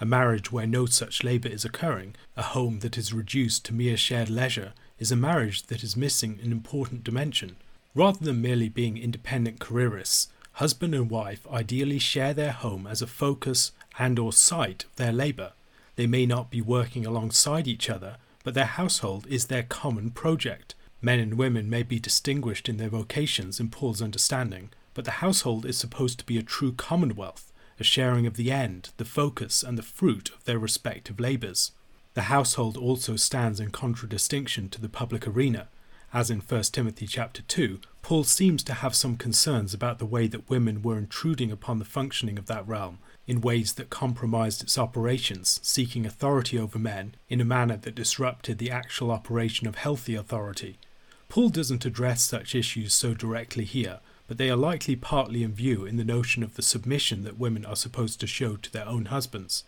A 0.00 0.04
marriage 0.04 0.52
where 0.52 0.68
no 0.68 0.86
such 0.86 1.24
labour 1.24 1.48
is 1.48 1.64
occurring, 1.64 2.14
a 2.36 2.42
home 2.42 2.78
that 2.78 2.96
is 2.96 3.12
reduced 3.12 3.64
to 3.64 3.74
mere 3.74 3.96
shared 3.96 4.30
leisure, 4.30 4.72
is 5.00 5.10
a 5.10 5.16
marriage 5.16 5.64
that 5.64 5.82
is 5.82 5.96
missing 5.96 6.38
an 6.40 6.52
important 6.52 7.02
dimension. 7.02 7.56
Rather 7.92 8.24
than 8.24 8.40
merely 8.40 8.68
being 8.68 8.96
independent 8.96 9.58
careerists, 9.58 10.28
husband 10.52 10.94
and 10.94 11.10
wife 11.10 11.44
ideally 11.50 11.98
share 11.98 12.32
their 12.32 12.52
home 12.52 12.86
as 12.86 13.02
a 13.02 13.08
focus 13.08 13.72
and 13.98 14.16
or 14.16 14.32
site 14.32 14.84
of 14.84 14.94
their 14.94 15.12
labour. 15.12 15.50
They 15.96 16.06
may 16.06 16.24
not 16.24 16.52
be 16.52 16.60
working 16.60 17.04
alongside 17.04 17.66
each 17.66 17.90
other, 17.90 18.18
but 18.44 18.54
their 18.54 18.66
household 18.66 19.26
is 19.26 19.46
their 19.46 19.64
common 19.64 20.12
project. 20.12 20.76
Men 21.00 21.18
and 21.18 21.34
women 21.34 21.68
may 21.68 21.82
be 21.82 21.98
distinguished 21.98 22.68
in 22.68 22.76
their 22.76 22.90
vocations 22.90 23.58
in 23.58 23.70
Paul's 23.70 24.00
understanding, 24.00 24.70
but 24.94 25.04
the 25.04 25.22
household 25.22 25.64
is 25.64 25.78
supposed 25.78 26.18
to 26.18 26.26
be 26.26 26.38
a 26.38 26.42
true 26.42 26.72
commonwealth, 26.72 27.52
a 27.78 27.84
sharing 27.84 28.26
of 28.26 28.36
the 28.36 28.50
end, 28.50 28.90
the 28.96 29.04
focus, 29.04 29.62
and 29.62 29.76
the 29.76 29.82
fruit 29.82 30.30
of 30.34 30.44
their 30.44 30.58
respective 30.58 31.18
labours. 31.18 31.72
The 32.14 32.22
household 32.22 32.76
also 32.76 33.16
stands 33.16 33.58
in 33.58 33.70
contradistinction 33.70 34.68
to 34.70 34.80
the 34.80 34.88
public 34.88 35.26
arena. 35.26 35.68
As 36.12 36.30
in 36.30 36.40
1 36.40 36.62
Timothy 36.64 37.06
chapter 37.06 37.40
2, 37.40 37.80
Paul 38.02 38.24
seems 38.24 38.62
to 38.64 38.74
have 38.74 38.94
some 38.94 39.16
concerns 39.16 39.72
about 39.72 39.98
the 39.98 40.04
way 40.04 40.26
that 40.26 40.50
women 40.50 40.82
were 40.82 40.98
intruding 40.98 41.50
upon 41.50 41.78
the 41.78 41.86
functioning 41.86 42.38
of 42.38 42.46
that 42.46 42.68
realm 42.68 42.98
in 43.26 43.40
ways 43.40 43.74
that 43.74 43.88
compromised 43.88 44.62
its 44.62 44.76
operations, 44.76 45.58
seeking 45.62 46.04
authority 46.04 46.58
over 46.58 46.78
men 46.78 47.14
in 47.30 47.40
a 47.40 47.46
manner 47.46 47.78
that 47.78 47.94
disrupted 47.94 48.58
the 48.58 48.70
actual 48.70 49.10
operation 49.10 49.66
of 49.66 49.76
healthy 49.76 50.14
authority. 50.14 50.76
Paul 51.30 51.48
doesn't 51.48 51.86
address 51.86 52.22
such 52.22 52.54
issues 52.54 52.92
so 52.92 53.14
directly 53.14 53.64
here, 53.64 54.00
but 54.32 54.38
they 54.38 54.48
are 54.48 54.56
likely 54.56 54.96
partly 54.96 55.42
in 55.42 55.52
view 55.52 55.84
in 55.84 55.98
the 55.98 56.04
notion 56.04 56.42
of 56.42 56.56
the 56.56 56.62
submission 56.62 57.22
that 57.22 57.38
women 57.38 57.66
are 57.66 57.76
supposed 57.76 58.18
to 58.18 58.26
show 58.26 58.56
to 58.56 58.72
their 58.72 58.88
own 58.88 59.04
husbands. 59.04 59.62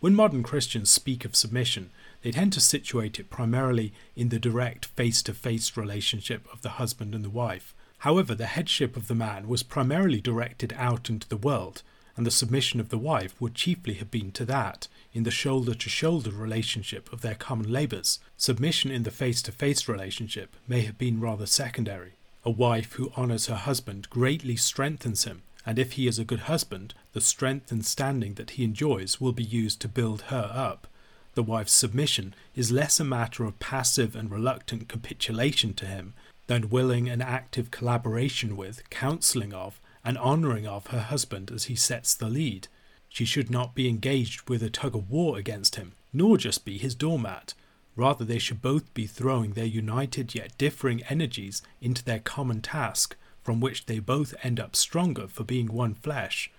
When 0.00 0.14
modern 0.14 0.42
Christians 0.42 0.88
speak 0.88 1.26
of 1.26 1.36
submission, 1.36 1.90
they 2.22 2.30
tend 2.30 2.54
to 2.54 2.60
situate 2.60 3.20
it 3.20 3.28
primarily 3.28 3.92
in 4.14 4.30
the 4.30 4.38
direct 4.38 4.86
face 4.86 5.20
to 5.24 5.34
face 5.34 5.76
relationship 5.76 6.48
of 6.50 6.62
the 6.62 6.78
husband 6.80 7.14
and 7.14 7.22
the 7.22 7.28
wife, 7.28 7.74
However, 7.98 8.34
the 8.34 8.46
headship 8.46 8.96
of 8.96 9.08
the 9.08 9.14
man 9.14 9.48
was 9.48 9.62
primarily 9.62 10.20
directed 10.20 10.72
out 10.74 11.08
into 11.08 11.28
the 11.28 11.36
world, 11.36 11.82
and 12.16 12.26
the 12.26 12.30
submission 12.30 12.78
of 12.80 12.88
the 12.88 12.98
wife 12.98 13.34
would 13.40 13.54
chiefly 13.54 13.94
have 13.94 14.10
been 14.10 14.32
to 14.32 14.44
that, 14.44 14.88
in 15.12 15.22
the 15.22 15.30
shoulder 15.30 15.74
to 15.74 15.88
shoulder 15.88 16.30
relationship 16.30 17.12
of 17.12 17.22
their 17.22 17.34
common 17.34 17.70
labours. 17.70 18.18
Submission 18.36 18.90
in 18.90 19.02
the 19.02 19.10
face 19.10 19.42
to 19.42 19.52
face 19.52 19.88
relationship 19.88 20.54
may 20.68 20.82
have 20.82 20.98
been 20.98 21.20
rather 21.20 21.46
secondary. 21.46 22.12
A 22.46 22.50
wife 22.50 22.92
who 22.92 23.10
honours 23.16 23.46
her 23.46 23.56
husband 23.56 24.08
greatly 24.08 24.54
strengthens 24.54 25.24
him, 25.24 25.42
and 25.66 25.80
if 25.80 25.94
he 25.94 26.06
is 26.06 26.20
a 26.20 26.24
good 26.24 26.42
husband, 26.42 26.94
the 27.12 27.20
strength 27.20 27.72
and 27.72 27.84
standing 27.84 28.34
that 28.34 28.50
he 28.50 28.62
enjoys 28.62 29.20
will 29.20 29.32
be 29.32 29.42
used 29.42 29.80
to 29.80 29.88
build 29.88 30.22
her 30.30 30.52
up. 30.54 30.86
The 31.34 31.42
wife's 31.42 31.72
submission 31.72 32.36
is 32.54 32.70
less 32.70 33.00
a 33.00 33.04
matter 33.04 33.44
of 33.44 33.58
passive 33.58 34.14
and 34.14 34.30
reluctant 34.30 34.88
capitulation 34.88 35.74
to 35.74 35.86
him 35.86 36.14
than 36.46 36.70
willing 36.70 37.08
and 37.08 37.20
active 37.20 37.72
collaboration 37.72 38.56
with, 38.56 38.88
counselling 38.90 39.52
of, 39.52 39.80
and 40.04 40.16
honouring 40.16 40.68
of 40.68 40.86
her 40.86 41.00
husband 41.00 41.50
as 41.50 41.64
he 41.64 41.74
sets 41.74 42.14
the 42.14 42.28
lead. 42.28 42.68
She 43.08 43.24
should 43.24 43.50
not 43.50 43.74
be 43.74 43.88
engaged 43.88 44.48
with 44.48 44.62
a 44.62 44.70
tug 44.70 44.94
of 44.94 45.10
war 45.10 45.36
against 45.36 45.74
him, 45.74 45.94
nor 46.12 46.36
just 46.38 46.64
be 46.64 46.78
his 46.78 46.94
doormat. 46.94 47.54
Rather, 47.96 48.24
they 48.24 48.38
should 48.38 48.60
both 48.60 48.92
be 48.92 49.06
throwing 49.06 49.52
their 49.52 49.64
united 49.64 50.34
yet 50.34 50.56
differing 50.58 51.02
energies 51.04 51.62
into 51.80 52.04
their 52.04 52.18
common 52.20 52.60
task, 52.60 53.16
from 53.42 53.58
which 53.58 53.86
they 53.86 53.98
both 53.98 54.34
end 54.42 54.60
up 54.60 54.76
stronger 54.76 55.26
for 55.26 55.44
being 55.44 55.72
one 55.72 55.94
flesh. 55.94 56.50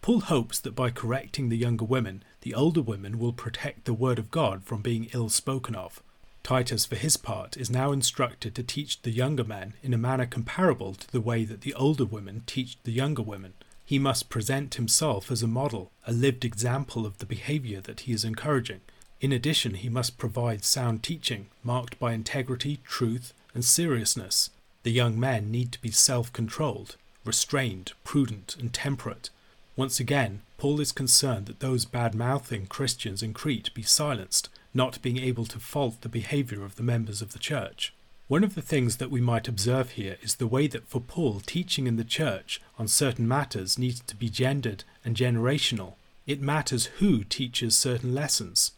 Paul 0.00 0.20
hopes 0.20 0.60
that 0.60 0.76
by 0.76 0.90
correcting 0.90 1.48
the 1.48 1.56
younger 1.56 1.84
women, 1.84 2.22
the 2.42 2.54
older 2.54 2.80
women 2.80 3.18
will 3.18 3.32
protect 3.32 3.84
the 3.84 3.92
word 3.92 4.18
of 4.18 4.30
God 4.30 4.62
from 4.62 4.80
being 4.80 5.10
ill 5.12 5.28
spoken 5.28 5.74
of. 5.74 6.02
Titus, 6.44 6.86
for 6.86 6.96
his 6.96 7.16
part, 7.16 7.56
is 7.56 7.68
now 7.68 7.90
instructed 7.92 8.54
to 8.54 8.62
teach 8.62 9.02
the 9.02 9.10
younger 9.10 9.44
men 9.44 9.74
in 9.82 9.92
a 9.92 9.98
manner 9.98 10.24
comparable 10.24 10.94
to 10.94 11.10
the 11.10 11.20
way 11.20 11.44
that 11.44 11.62
the 11.62 11.74
older 11.74 12.04
women 12.04 12.42
teach 12.46 12.78
the 12.84 12.92
younger 12.92 13.22
women. 13.22 13.54
He 13.84 13.98
must 13.98 14.30
present 14.30 14.76
himself 14.76 15.30
as 15.30 15.42
a 15.42 15.48
model, 15.48 15.90
a 16.06 16.12
lived 16.12 16.44
example 16.44 17.04
of 17.04 17.18
the 17.18 17.26
behavior 17.26 17.80
that 17.80 18.00
he 18.00 18.12
is 18.12 18.24
encouraging. 18.24 18.80
In 19.20 19.32
addition, 19.32 19.74
he 19.74 19.88
must 19.88 20.16
provide 20.16 20.64
sound 20.64 21.02
teaching, 21.02 21.48
marked 21.64 21.98
by 21.98 22.12
integrity, 22.12 22.78
truth, 22.84 23.34
and 23.52 23.64
seriousness. 23.64 24.50
The 24.84 24.92
young 24.92 25.18
men 25.18 25.50
need 25.50 25.72
to 25.72 25.80
be 25.80 25.90
self 25.90 26.32
controlled, 26.32 26.96
restrained, 27.24 27.92
prudent, 28.04 28.56
and 28.60 28.72
temperate. 28.72 29.30
Once 29.74 29.98
again, 29.98 30.42
Paul 30.56 30.80
is 30.80 30.92
concerned 30.92 31.46
that 31.46 31.60
those 31.60 31.84
bad 31.84 32.14
mouthing 32.14 32.66
Christians 32.66 33.22
in 33.22 33.34
Crete 33.34 33.74
be 33.74 33.82
silenced, 33.82 34.48
not 34.72 35.02
being 35.02 35.18
able 35.18 35.46
to 35.46 35.58
fault 35.58 36.00
the 36.00 36.08
behavior 36.08 36.64
of 36.64 36.76
the 36.76 36.82
members 36.82 37.20
of 37.20 37.32
the 37.32 37.38
church. 37.38 37.92
One 38.28 38.44
of 38.44 38.54
the 38.54 38.62
things 38.62 38.98
that 38.98 39.10
we 39.10 39.20
might 39.20 39.48
observe 39.48 39.90
here 39.90 40.16
is 40.22 40.36
the 40.36 40.46
way 40.46 40.66
that 40.68 40.86
for 40.86 41.00
Paul, 41.00 41.40
teaching 41.40 41.86
in 41.86 41.96
the 41.96 42.04
church 42.04 42.60
on 42.78 42.86
certain 42.86 43.26
matters 43.26 43.78
needs 43.78 44.00
to 44.00 44.14
be 44.14 44.28
gendered 44.28 44.84
and 45.04 45.16
generational. 45.16 45.94
It 46.26 46.40
matters 46.40 46.86
who 46.98 47.24
teaches 47.24 47.74
certain 47.76 48.14
lessons. 48.14 48.72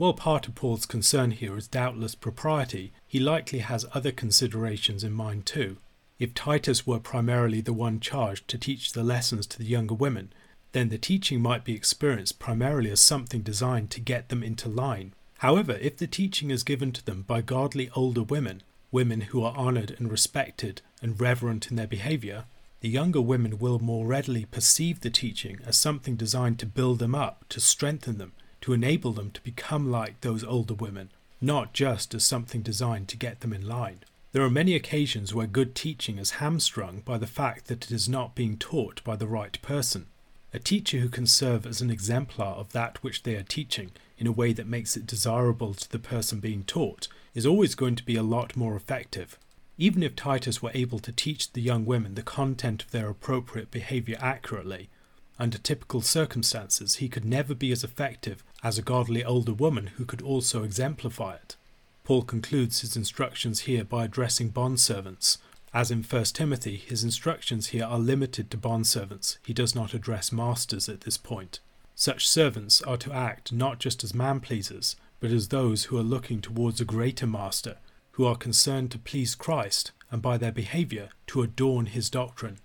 While 0.00 0.14
part 0.14 0.48
of 0.48 0.54
Paul's 0.54 0.86
concern 0.86 1.30
here 1.30 1.58
is 1.58 1.68
doubtless 1.68 2.14
propriety, 2.14 2.94
he 3.06 3.20
likely 3.20 3.58
has 3.58 3.84
other 3.92 4.12
considerations 4.12 5.04
in 5.04 5.12
mind 5.12 5.44
too. 5.44 5.76
If 6.18 6.32
Titus 6.32 6.86
were 6.86 6.98
primarily 6.98 7.60
the 7.60 7.74
one 7.74 8.00
charged 8.00 8.48
to 8.48 8.56
teach 8.56 8.92
the 8.92 9.04
lessons 9.04 9.46
to 9.48 9.58
the 9.58 9.66
younger 9.66 9.92
women, 9.92 10.32
then 10.72 10.88
the 10.88 10.96
teaching 10.96 11.42
might 11.42 11.66
be 11.66 11.74
experienced 11.74 12.38
primarily 12.38 12.90
as 12.90 13.00
something 13.00 13.42
designed 13.42 13.90
to 13.90 14.00
get 14.00 14.30
them 14.30 14.42
into 14.42 14.70
line. 14.70 15.12
However, 15.40 15.72
if 15.72 15.98
the 15.98 16.06
teaching 16.06 16.50
is 16.50 16.62
given 16.62 16.92
to 16.92 17.04
them 17.04 17.20
by 17.20 17.42
godly 17.42 17.90
older 17.94 18.22
women, 18.22 18.62
women 18.90 19.20
who 19.20 19.44
are 19.44 19.54
honoured 19.54 19.96
and 19.98 20.10
respected 20.10 20.80
and 21.02 21.20
reverent 21.20 21.70
in 21.70 21.76
their 21.76 21.86
behaviour, 21.86 22.44
the 22.80 22.88
younger 22.88 23.20
women 23.20 23.58
will 23.58 23.78
more 23.78 24.06
readily 24.06 24.46
perceive 24.46 25.00
the 25.00 25.10
teaching 25.10 25.58
as 25.66 25.76
something 25.76 26.16
designed 26.16 26.58
to 26.60 26.64
build 26.64 27.00
them 27.00 27.14
up, 27.14 27.44
to 27.50 27.60
strengthen 27.60 28.16
them, 28.16 28.32
to 28.62 28.72
enable 28.72 29.12
them 29.12 29.30
to 29.30 29.40
become 29.42 29.90
like 29.90 30.20
those 30.20 30.44
older 30.44 30.74
women, 30.74 31.10
not 31.40 31.72
just 31.72 32.14
as 32.14 32.24
something 32.24 32.62
designed 32.62 33.08
to 33.08 33.16
get 33.16 33.40
them 33.40 33.52
in 33.52 33.66
line. 33.66 34.00
There 34.32 34.42
are 34.44 34.50
many 34.50 34.74
occasions 34.74 35.34
where 35.34 35.46
good 35.46 35.74
teaching 35.74 36.18
is 36.18 36.32
hamstrung 36.32 37.00
by 37.00 37.18
the 37.18 37.26
fact 37.26 37.66
that 37.66 37.84
it 37.84 37.90
is 37.90 38.08
not 38.08 38.34
being 38.34 38.56
taught 38.56 39.02
by 39.02 39.16
the 39.16 39.26
right 39.26 39.60
person. 39.62 40.06
A 40.52 40.58
teacher 40.58 40.98
who 40.98 41.08
can 41.08 41.26
serve 41.26 41.66
as 41.66 41.80
an 41.80 41.90
exemplar 41.90 42.54
of 42.54 42.72
that 42.72 43.02
which 43.02 43.22
they 43.22 43.36
are 43.36 43.42
teaching 43.42 43.90
in 44.18 44.26
a 44.26 44.32
way 44.32 44.52
that 44.52 44.66
makes 44.66 44.96
it 44.96 45.06
desirable 45.06 45.74
to 45.74 45.90
the 45.90 45.98
person 45.98 46.40
being 46.40 46.64
taught 46.64 47.08
is 47.34 47.46
always 47.46 47.74
going 47.74 47.96
to 47.96 48.04
be 48.04 48.16
a 48.16 48.22
lot 48.22 48.56
more 48.56 48.76
effective. 48.76 49.38
Even 49.78 50.02
if 50.02 50.14
Titus 50.14 50.60
were 50.60 50.72
able 50.74 50.98
to 50.98 51.12
teach 51.12 51.52
the 51.52 51.62
young 51.62 51.86
women 51.86 52.14
the 52.14 52.22
content 52.22 52.82
of 52.82 52.90
their 52.90 53.08
appropriate 53.08 53.70
behavior 53.70 54.18
accurately, 54.20 54.90
under 55.38 55.56
typical 55.56 56.02
circumstances, 56.02 56.96
he 56.96 57.08
could 57.08 57.24
never 57.24 57.54
be 57.54 57.72
as 57.72 57.82
effective 57.82 58.44
as 58.62 58.78
a 58.78 58.82
godly 58.82 59.24
older 59.24 59.54
woman 59.54 59.88
who 59.96 60.04
could 60.04 60.22
also 60.22 60.62
exemplify 60.62 61.34
it. 61.34 61.56
Paul 62.04 62.22
concludes 62.22 62.80
his 62.80 62.96
instructions 62.96 63.60
here 63.60 63.84
by 63.84 64.04
addressing 64.04 64.50
bondservants. 64.50 65.38
As 65.72 65.90
in 65.90 66.02
1 66.02 66.24
Timothy, 66.24 66.76
his 66.76 67.04
instructions 67.04 67.68
here 67.68 67.84
are 67.84 67.98
limited 67.98 68.50
to 68.50 68.58
bondservants. 68.58 69.38
He 69.44 69.52
does 69.52 69.74
not 69.74 69.94
address 69.94 70.32
masters 70.32 70.88
at 70.88 71.02
this 71.02 71.16
point. 71.16 71.60
Such 71.94 72.28
servants 72.28 72.82
are 72.82 72.96
to 72.96 73.12
act 73.12 73.52
not 73.52 73.78
just 73.78 74.02
as 74.02 74.14
man 74.14 74.40
pleasers, 74.40 74.96
but 75.20 75.30
as 75.30 75.48
those 75.48 75.84
who 75.84 75.98
are 75.98 76.02
looking 76.02 76.40
towards 76.40 76.80
a 76.80 76.84
greater 76.84 77.26
master, 77.26 77.76
who 78.12 78.24
are 78.24 78.36
concerned 78.36 78.90
to 78.90 78.98
please 78.98 79.34
Christ, 79.34 79.92
and 80.10 80.20
by 80.20 80.36
their 80.36 80.52
behavior 80.52 81.10
to 81.28 81.42
adorn 81.42 81.86
his 81.86 82.10
doctrine 82.10 82.58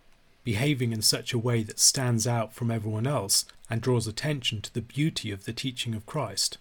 behaving 0.46 0.94
in 0.94 1.02
such 1.02 1.34
a 1.34 1.38
way 1.38 1.64
that 1.64 1.80
stands 1.80 2.26
out 2.26 2.54
from 2.54 2.72
everyone 2.72 3.06
else 3.06 3.44
and 3.70 3.82
draws 3.82 4.08
attention 4.08 4.62
to 4.62 4.74
the 4.74 4.82
beauty 4.82 5.32
of 5.32 5.44
the 5.44 5.52
teaching 5.52 5.94
of 5.94 6.06
Christ. 6.06 6.58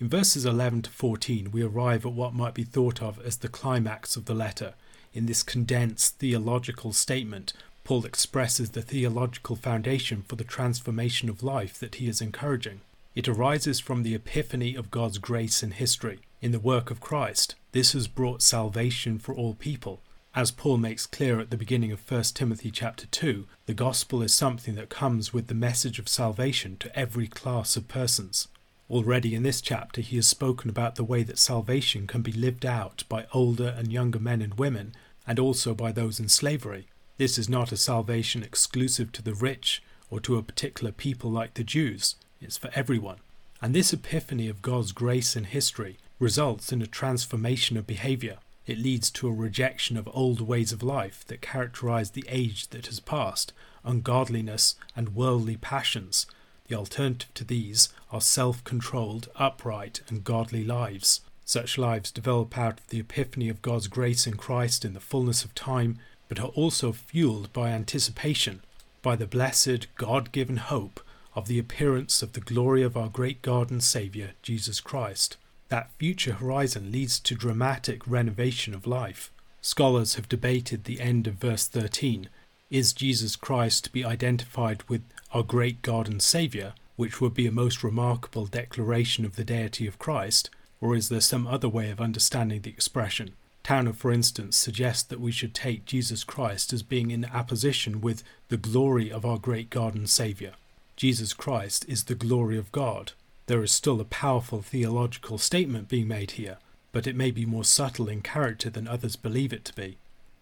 In 0.00 0.08
verses 0.08 0.46
11 0.46 0.82
to 0.82 0.90
14, 0.90 1.50
we 1.50 1.62
arrive 1.62 2.06
at 2.06 2.12
what 2.12 2.32
might 2.32 2.54
be 2.54 2.64
thought 2.64 3.02
of 3.02 3.20
as 3.24 3.38
the 3.38 3.48
climax 3.48 4.16
of 4.16 4.24
the 4.24 4.34
letter. 4.34 4.74
In 5.12 5.26
this 5.26 5.42
condensed 5.42 6.18
theological 6.18 6.92
statement, 6.92 7.52
Paul 7.84 8.06
expresses 8.06 8.70
the 8.70 8.82
theological 8.82 9.56
foundation 9.56 10.24
for 10.26 10.36
the 10.36 10.44
transformation 10.44 11.28
of 11.28 11.42
life 11.42 11.78
that 11.80 11.96
he 11.96 12.08
is 12.08 12.20
encouraging. 12.20 12.80
It 13.14 13.28
arises 13.28 13.78
from 13.78 14.02
the 14.02 14.14
epiphany 14.14 14.74
of 14.74 14.90
God's 14.90 15.18
grace 15.18 15.62
in 15.62 15.72
history. 15.72 16.20
In 16.40 16.52
the 16.52 16.60
work 16.60 16.90
of 16.90 17.00
Christ, 17.00 17.54
this 17.72 17.92
has 17.92 18.08
brought 18.08 18.42
salvation 18.42 19.18
for 19.18 19.34
all 19.34 19.54
people, 19.54 20.00
as 20.34 20.50
Paul 20.50 20.78
makes 20.78 21.06
clear 21.06 21.38
at 21.38 21.50
the 21.50 21.56
beginning 21.56 21.92
of 21.92 22.10
1 22.10 22.22
Timothy 22.34 22.72
chapter 22.72 23.06
2, 23.06 23.46
the 23.66 23.74
gospel 23.74 24.20
is 24.20 24.34
something 24.34 24.74
that 24.74 24.88
comes 24.88 25.32
with 25.32 25.46
the 25.46 25.54
message 25.54 26.00
of 26.00 26.08
salvation 26.08 26.76
to 26.78 26.98
every 26.98 27.28
class 27.28 27.76
of 27.76 27.86
persons. 27.86 28.48
Already 28.90 29.36
in 29.36 29.44
this 29.44 29.60
chapter, 29.60 30.00
he 30.00 30.16
has 30.16 30.26
spoken 30.26 30.68
about 30.68 30.96
the 30.96 31.04
way 31.04 31.22
that 31.22 31.38
salvation 31.38 32.08
can 32.08 32.20
be 32.20 32.32
lived 32.32 32.66
out 32.66 33.04
by 33.08 33.26
older 33.32 33.74
and 33.78 33.92
younger 33.92 34.18
men 34.18 34.42
and 34.42 34.54
women, 34.54 34.92
and 35.24 35.38
also 35.38 35.72
by 35.72 35.92
those 35.92 36.18
in 36.18 36.28
slavery. 36.28 36.88
This 37.16 37.38
is 37.38 37.48
not 37.48 37.70
a 37.70 37.76
salvation 37.76 38.42
exclusive 38.42 39.12
to 39.12 39.22
the 39.22 39.34
rich 39.34 39.82
or 40.10 40.18
to 40.20 40.36
a 40.36 40.42
particular 40.42 40.90
people 40.90 41.30
like 41.30 41.54
the 41.54 41.64
Jews, 41.64 42.16
it's 42.40 42.58
for 42.58 42.70
everyone. 42.74 43.18
And 43.62 43.72
this 43.72 43.92
epiphany 43.92 44.48
of 44.48 44.62
God's 44.62 44.90
grace 44.90 45.36
in 45.36 45.44
history 45.44 45.96
results 46.18 46.72
in 46.72 46.82
a 46.82 46.86
transformation 46.86 47.76
of 47.76 47.86
behavior. 47.86 48.38
It 48.66 48.78
leads 48.78 49.10
to 49.10 49.28
a 49.28 49.32
rejection 49.32 49.96
of 49.96 50.08
old 50.12 50.40
ways 50.40 50.72
of 50.72 50.82
life 50.82 51.24
that 51.26 51.42
characterize 51.42 52.10
the 52.10 52.24
age 52.28 52.68
that 52.68 52.86
has 52.86 52.98
passed, 52.98 53.52
ungodliness, 53.84 54.76
and 54.96 55.14
worldly 55.14 55.56
passions. 55.56 56.26
The 56.68 56.76
alternative 56.76 57.32
to 57.34 57.44
these 57.44 57.90
are 58.10 58.22
self 58.22 58.64
controlled, 58.64 59.28
upright, 59.36 60.00
and 60.08 60.24
godly 60.24 60.64
lives. 60.64 61.20
Such 61.44 61.76
lives 61.76 62.10
develop 62.10 62.56
out 62.56 62.80
of 62.80 62.88
the 62.88 63.00
epiphany 63.00 63.50
of 63.50 63.60
God's 63.60 63.86
grace 63.86 64.26
in 64.26 64.38
Christ 64.38 64.82
in 64.82 64.94
the 64.94 65.00
fullness 65.00 65.44
of 65.44 65.54
time, 65.54 65.98
but 66.28 66.40
are 66.40 66.48
also 66.48 66.90
fueled 66.90 67.52
by 67.52 67.68
anticipation, 67.68 68.62
by 69.02 69.14
the 69.14 69.26
blessed, 69.26 69.88
God 69.96 70.32
given 70.32 70.56
hope 70.56 71.00
of 71.34 71.48
the 71.48 71.58
appearance 71.58 72.22
of 72.22 72.32
the 72.32 72.40
glory 72.40 72.82
of 72.82 72.96
our 72.96 73.08
great 73.08 73.42
God 73.42 73.70
and 73.70 73.82
Saviour, 73.82 74.30
Jesus 74.40 74.80
Christ. 74.80 75.36
That 75.74 75.90
future 75.98 76.34
horizon 76.34 76.92
leads 76.92 77.18
to 77.18 77.34
dramatic 77.34 78.06
renovation 78.06 78.74
of 78.74 78.86
life. 78.86 79.32
Scholars 79.60 80.14
have 80.14 80.28
debated 80.28 80.84
the 80.84 81.00
end 81.00 81.26
of 81.26 81.34
verse 81.34 81.66
13. 81.66 82.28
Is 82.70 82.92
Jesus 82.92 83.34
Christ 83.34 83.82
to 83.82 83.90
be 83.90 84.04
identified 84.04 84.84
with 84.88 85.02
our 85.32 85.42
great 85.42 85.82
God 85.82 86.06
and 86.06 86.22
Saviour, 86.22 86.74
which 86.94 87.20
would 87.20 87.34
be 87.34 87.48
a 87.48 87.50
most 87.50 87.82
remarkable 87.82 88.46
declaration 88.46 89.24
of 89.24 89.34
the 89.34 89.42
deity 89.42 89.88
of 89.88 89.98
Christ, 89.98 90.48
or 90.80 90.94
is 90.94 91.08
there 91.08 91.20
some 91.20 91.44
other 91.44 91.68
way 91.68 91.90
of 91.90 92.00
understanding 92.00 92.60
the 92.60 92.70
expression? 92.70 93.34
Towner, 93.64 93.94
for 93.94 94.12
instance, 94.12 94.56
suggests 94.56 95.02
that 95.02 95.18
we 95.18 95.32
should 95.32 95.54
take 95.54 95.86
Jesus 95.86 96.22
Christ 96.22 96.72
as 96.72 96.84
being 96.84 97.10
in 97.10 97.24
apposition 97.24 98.00
with 98.00 98.22
the 98.46 98.56
glory 98.56 99.10
of 99.10 99.26
our 99.26 99.38
great 99.38 99.70
God 99.70 99.96
and 99.96 100.08
Saviour. 100.08 100.52
Jesus 100.94 101.32
Christ 101.32 101.84
is 101.88 102.04
the 102.04 102.14
glory 102.14 102.56
of 102.56 102.70
God, 102.70 103.10
there 103.46 103.62
is 103.62 103.72
still 103.72 104.00
a 104.00 104.04
powerful 104.04 104.62
theological 104.62 105.38
statement 105.38 105.88
being 105.88 106.08
made 106.08 106.32
here, 106.32 106.56
but 106.92 107.06
it 107.06 107.16
may 107.16 107.30
be 107.30 107.44
more 107.44 107.64
subtle 107.64 108.08
in 108.08 108.22
character 108.22 108.70
than 108.70 108.88
others 108.88 109.16
believe 109.16 109.52
it 109.52 109.64
to 109.66 109.74
be. 109.74 109.98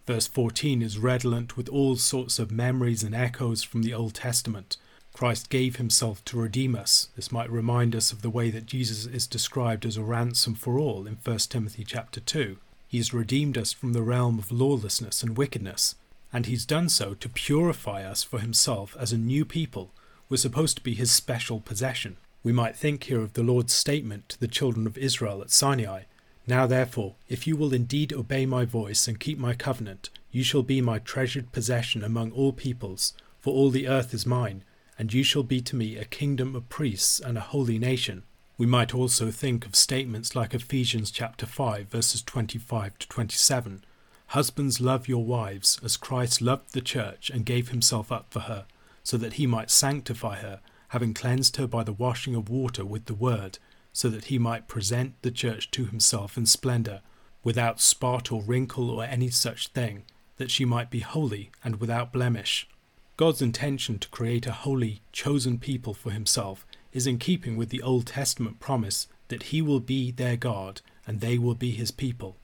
Verse 0.06 0.26
14 0.26 0.82
is 0.82 0.98
redolent 0.98 1.56
with 1.56 1.68
all 1.68 1.96
sorts 1.96 2.38
of 2.38 2.50
memories 2.50 3.02
and 3.02 3.14
echoes 3.14 3.62
from 3.62 3.82
the 3.82 3.94
Old 3.94 4.14
Testament. 4.14 4.76
Christ 5.12 5.50
gave 5.50 5.76
himself 5.76 6.24
to 6.26 6.40
redeem 6.40 6.74
us. 6.74 7.08
This 7.16 7.30
might 7.30 7.50
remind 7.50 7.94
us 7.94 8.12
of 8.12 8.22
the 8.22 8.30
way 8.30 8.50
that 8.50 8.66
Jesus 8.66 9.06
is 9.06 9.26
described 9.26 9.84
as 9.84 9.96
a 9.96 10.02
ransom 10.02 10.54
for 10.54 10.78
all 10.78 11.06
in 11.06 11.18
1 11.22 11.38
Timothy 11.38 11.84
chapter 11.84 12.20
2. 12.20 12.56
He 12.88 12.98
has 12.98 13.14
redeemed 13.14 13.58
us 13.58 13.72
from 13.72 13.92
the 13.92 14.02
realm 14.02 14.38
of 14.38 14.52
lawlessness 14.52 15.22
and 15.22 15.36
wickedness, 15.36 15.94
and 16.32 16.46
he's 16.46 16.64
done 16.64 16.88
so 16.88 17.14
to 17.14 17.28
purify 17.28 18.04
us 18.04 18.22
for 18.22 18.38
himself 18.38 18.96
as 18.98 19.12
a 19.12 19.18
new 19.18 19.44
people. 19.44 19.90
We're 20.28 20.36
supposed 20.38 20.76
to 20.78 20.82
be 20.82 20.94
his 20.94 21.12
special 21.12 21.60
possession. 21.60 22.16
We 22.42 22.52
might 22.52 22.76
think 22.76 23.04
here 23.04 23.20
of 23.20 23.34
the 23.34 23.42
Lord's 23.42 23.72
statement 23.72 24.28
to 24.30 24.40
the 24.40 24.48
children 24.48 24.86
of 24.86 24.98
Israel 24.98 25.42
at 25.42 25.50
Sinai 25.50 26.02
Now 26.46 26.66
therefore, 26.66 27.14
if 27.28 27.46
you 27.46 27.56
will 27.56 27.72
indeed 27.72 28.12
obey 28.12 28.46
my 28.46 28.64
voice 28.64 29.06
and 29.06 29.20
keep 29.20 29.38
my 29.38 29.54
covenant, 29.54 30.10
you 30.30 30.42
shall 30.42 30.62
be 30.62 30.80
my 30.80 30.98
treasured 30.98 31.52
possession 31.52 32.02
among 32.02 32.32
all 32.32 32.52
peoples, 32.52 33.12
for 33.38 33.52
all 33.52 33.70
the 33.70 33.86
earth 33.86 34.12
is 34.12 34.26
mine 34.26 34.64
and 34.98 35.12
you 35.12 35.22
shall 35.22 35.42
be 35.42 35.60
to 35.60 35.76
me 35.76 35.96
a 35.96 36.04
kingdom 36.04 36.54
of 36.54 36.68
priests 36.68 37.18
and 37.18 37.36
a 37.36 37.40
holy 37.52 37.78
nation. 37.78 38.22
We 38.58 38.66
might 38.66 38.94
also 38.94 39.30
think 39.30 39.66
of 39.66 39.74
statements 39.74 40.36
like 40.36 40.54
Ephesians 40.54 41.10
chapter 41.10 41.46
5 41.46 41.88
verses 41.88 42.22
25 42.22 42.98
to 42.98 43.08
27. 43.08 43.84
Husbands 44.28 44.80
love 44.80 45.08
your 45.08 45.24
wives 45.24 45.80
as 45.82 45.96
Christ 45.96 46.40
loved 46.40 46.72
the 46.72 46.80
church 46.80 47.30
and 47.30 47.44
gave 47.44 47.70
himself 47.70 48.12
up 48.12 48.26
for 48.30 48.40
her, 48.40 48.66
so 49.02 49.16
that 49.16 49.34
he 49.34 49.46
might 49.46 49.70
sanctify 49.70 50.36
her, 50.36 50.60
having 50.92 51.14
cleansed 51.14 51.56
her 51.56 51.66
by 51.66 51.82
the 51.82 51.92
washing 51.92 52.34
of 52.34 52.50
water 52.50 52.84
with 52.84 53.06
the 53.06 53.14
word, 53.14 53.58
so 53.94 54.08
that 54.10 54.26
he 54.26 54.38
might 54.38 54.68
present 54.68 55.14
the 55.22 55.30
church 55.30 55.70
to 55.70 55.86
himself 55.86 56.36
in 56.36 56.44
splendor, 56.44 57.00
without 57.42 57.80
spot 57.80 58.30
or 58.30 58.42
wrinkle 58.42 58.90
or 58.90 59.02
any 59.02 59.30
such 59.30 59.68
thing, 59.68 60.04
that 60.36 60.50
she 60.50 60.66
might 60.66 60.90
be 60.90 61.00
holy 61.00 61.50
and 61.64 61.80
without 61.80 62.12
blemish. 62.12 62.68
God's 63.16 63.40
intention 63.40 63.98
to 64.00 64.08
create 64.08 64.46
a 64.46 64.52
holy, 64.52 65.00
chosen 65.12 65.58
people 65.58 65.94
for 65.94 66.10
himself 66.10 66.66
is 66.92 67.06
in 67.06 67.18
keeping 67.18 67.56
with 67.56 67.70
the 67.70 67.82
Old 67.82 68.06
Testament 68.06 68.60
promise 68.60 69.06
that 69.28 69.44
he 69.44 69.62
will 69.62 69.80
be 69.80 70.10
their 70.10 70.36
God 70.36 70.82
and 71.06 71.20
they 71.20 71.38
will 71.38 71.54
be 71.54 71.70
his 71.70 71.90
people. 71.90 72.36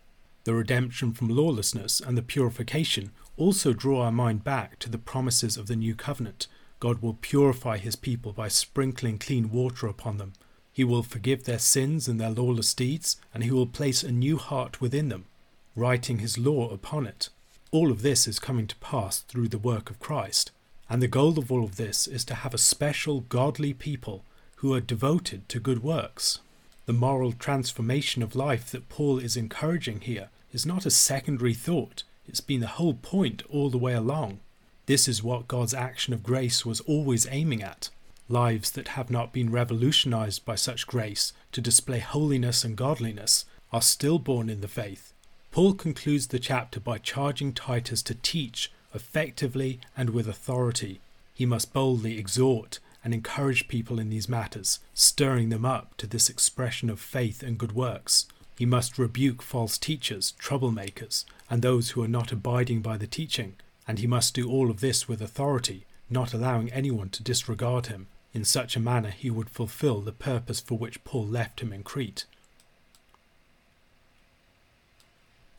The 0.45 0.55
redemption 0.55 1.13
from 1.13 1.29
lawlessness 1.29 2.01
and 2.01 2.17
the 2.17 2.23
purification 2.23 3.11
also 3.37 3.75
draw 3.75 4.05
our 4.05 4.13
mind 4.13 4.43
back 4.43 4.79
to 4.79 4.89
the 4.89 4.97
promises 4.97 5.59
of 5.59 5.67
the 5.67 5.77
new 5.77 5.95
covenant. 5.95 6.47
God 6.81 7.03
will 7.03 7.19
purify 7.21 7.79
his 7.79 7.97
people 7.97 8.33
by 8.33 8.49
sprinkling 8.49 9.19
clean 9.19 9.51
water 9.51 9.87
upon 9.87 10.19
them. 10.19 10.33
He 10.73 10.85
will 10.85 11.03
forgive 11.03 11.45
their 11.45 11.59
sins 11.59 12.07
and 12.07 12.21
their 12.21 12.31
lawless 12.31 12.73
deeds, 12.73 13.17
and 13.35 13.43
he 13.43 13.51
will 13.51 13.67
place 13.67 14.03
a 14.03 14.12
new 14.12 14.37
heart 14.37 14.81
within 14.81 15.09
them, 15.09 15.27
writing 15.75 16.19
his 16.19 16.38
law 16.38 16.69
upon 16.71 17.07
it. 17.07 17.31
All 17.71 17.91
of 17.91 18.03
this 18.03 18.29
is 18.29 18.38
coming 18.38 18.67
to 18.69 18.77
pass 18.77 19.21
through 19.21 19.49
the 19.49 19.59
work 19.59 19.91
of 19.91 19.99
Christ. 19.99 20.53
And 20.88 21.03
the 21.03 21.09
goal 21.09 21.38
of 21.38 21.53
all 21.53 21.64
of 21.64 21.77
this 21.77 22.07
is 22.07 22.25
to 22.27 22.35
have 22.35 22.55
a 22.55 22.59
special 22.59 23.21
godly 23.21 23.75
people 23.75 24.25
who 24.57 24.73
are 24.73 24.81
devoted 24.81 25.49
to 25.49 25.61
good 25.61 25.83
works. 25.83 26.38
The 26.87 26.93
moral 26.93 27.33
transformation 27.33 28.23
of 28.23 28.35
life 28.35 28.71
that 28.71 28.88
Paul 28.88 29.19
is 29.19 29.37
encouraging 29.37 30.01
here 30.03 30.31
is 30.53 30.64
not 30.64 30.87
a 30.87 30.91
secondary 30.91 31.55
thought, 31.55 32.05
it's 32.27 32.41
been 32.41 32.61
the 32.61 32.67
whole 32.67 32.95
point 32.95 33.43
all 33.51 33.69
the 33.69 33.79
way 33.79 33.93
along. 33.95 34.41
This 34.88 35.07
is 35.07 35.22
what 35.22 35.48
God's 35.48 35.74
action 35.74 36.14
of 36.14 36.22
grace 36.22 36.64
was 36.64 36.81
always 36.81 37.27
aiming 37.31 37.62
at. 37.62 37.90
Lives 38.27 38.70
that 38.70 38.88
have 38.88 39.11
not 39.11 39.35
been 39.35 39.53
revolutionized 39.53 40.46
by 40.46 40.55
such 40.55 40.87
grace 40.87 41.35
to 41.53 41.61
display 41.61 41.98
holiness 41.98 42.64
and 42.64 42.74
godliness 42.74 43.44
are 43.70 43.83
still 43.83 44.18
born 44.18 44.48
in 44.48 44.62
the 44.62 44.66
faith. 44.66 45.12
Paul 45.53 45.74
concludes 45.74 46.29
the 46.29 46.38
chapter 46.38 46.81
by 46.81 46.96
charging 46.96 47.53
Titus 47.53 48.01
to 48.05 48.14
teach 48.14 48.72
effectively 48.94 49.79
and 49.94 50.09
with 50.09 50.27
authority. 50.27 51.01
He 51.35 51.44
must 51.44 51.74
boldly 51.74 52.18
exhort 52.18 52.79
and 53.05 53.12
encourage 53.12 53.68
people 53.68 53.98
in 53.98 54.09
these 54.09 54.27
matters, 54.27 54.79
stirring 54.94 55.51
them 55.51 55.66
up 55.66 55.98
to 55.98 56.07
this 56.07 56.31
expression 56.31 56.88
of 56.88 56.98
faith 56.98 57.42
and 57.42 57.59
good 57.59 57.72
works. 57.72 58.24
He 58.57 58.64
must 58.64 58.96
rebuke 58.96 59.42
false 59.42 59.77
teachers, 59.77 60.33
troublemakers, 60.40 61.27
and 61.51 61.61
those 61.61 61.90
who 61.90 62.03
are 62.03 62.09
not 62.09 62.33
abiding 62.33 62.81
by 62.81 62.96
the 62.96 63.07
teaching, 63.07 63.57
and 63.88 63.98
he 63.98 64.07
must 64.07 64.35
do 64.35 64.48
all 64.51 64.70
of 64.70 64.81
this 64.81 65.09
with 65.09 65.22
authority, 65.22 65.87
not 66.11 66.35
allowing 66.35 66.70
anyone 66.70 67.09
to 67.09 67.22
disregard 67.22 67.87
him. 67.87 68.07
In 68.35 68.44
such 68.44 68.77
a 68.77 68.81
manner 68.81 69.11
he 69.11 69.31
would 69.31 69.48
fulfill 69.48 70.03
the 70.03 70.12
purpose 70.12 70.61
for 70.61 70.77
which 70.77 71.03
Paul 71.03 71.27
left 71.27 71.61
him 71.61 71.72
in 71.72 71.83
Crete. 71.83 72.27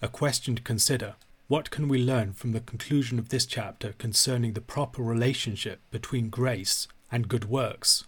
A 0.01 0.07
question 0.07 0.55
to 0.55 0.61
consider 0.61 1.15
what 1.47 1.71
can 1.71 1.87
we 1.87 1.97
learn 1.97 2.33
from 2.33 2.51
the 2.51 2.59
conclusion 2.59 3.17
of 3.17 3.29
this 3.29 3.47
chapter 3.47 3.93
concerning 3.97 4.53
the 4.53 4.61
proper 4.61 5.01
relationship 5.01 5.81
between 5.89 6.29
grace 6.29 6.87
and 7.11 7.27
good 7.27 7.45
works? 7.45 8.05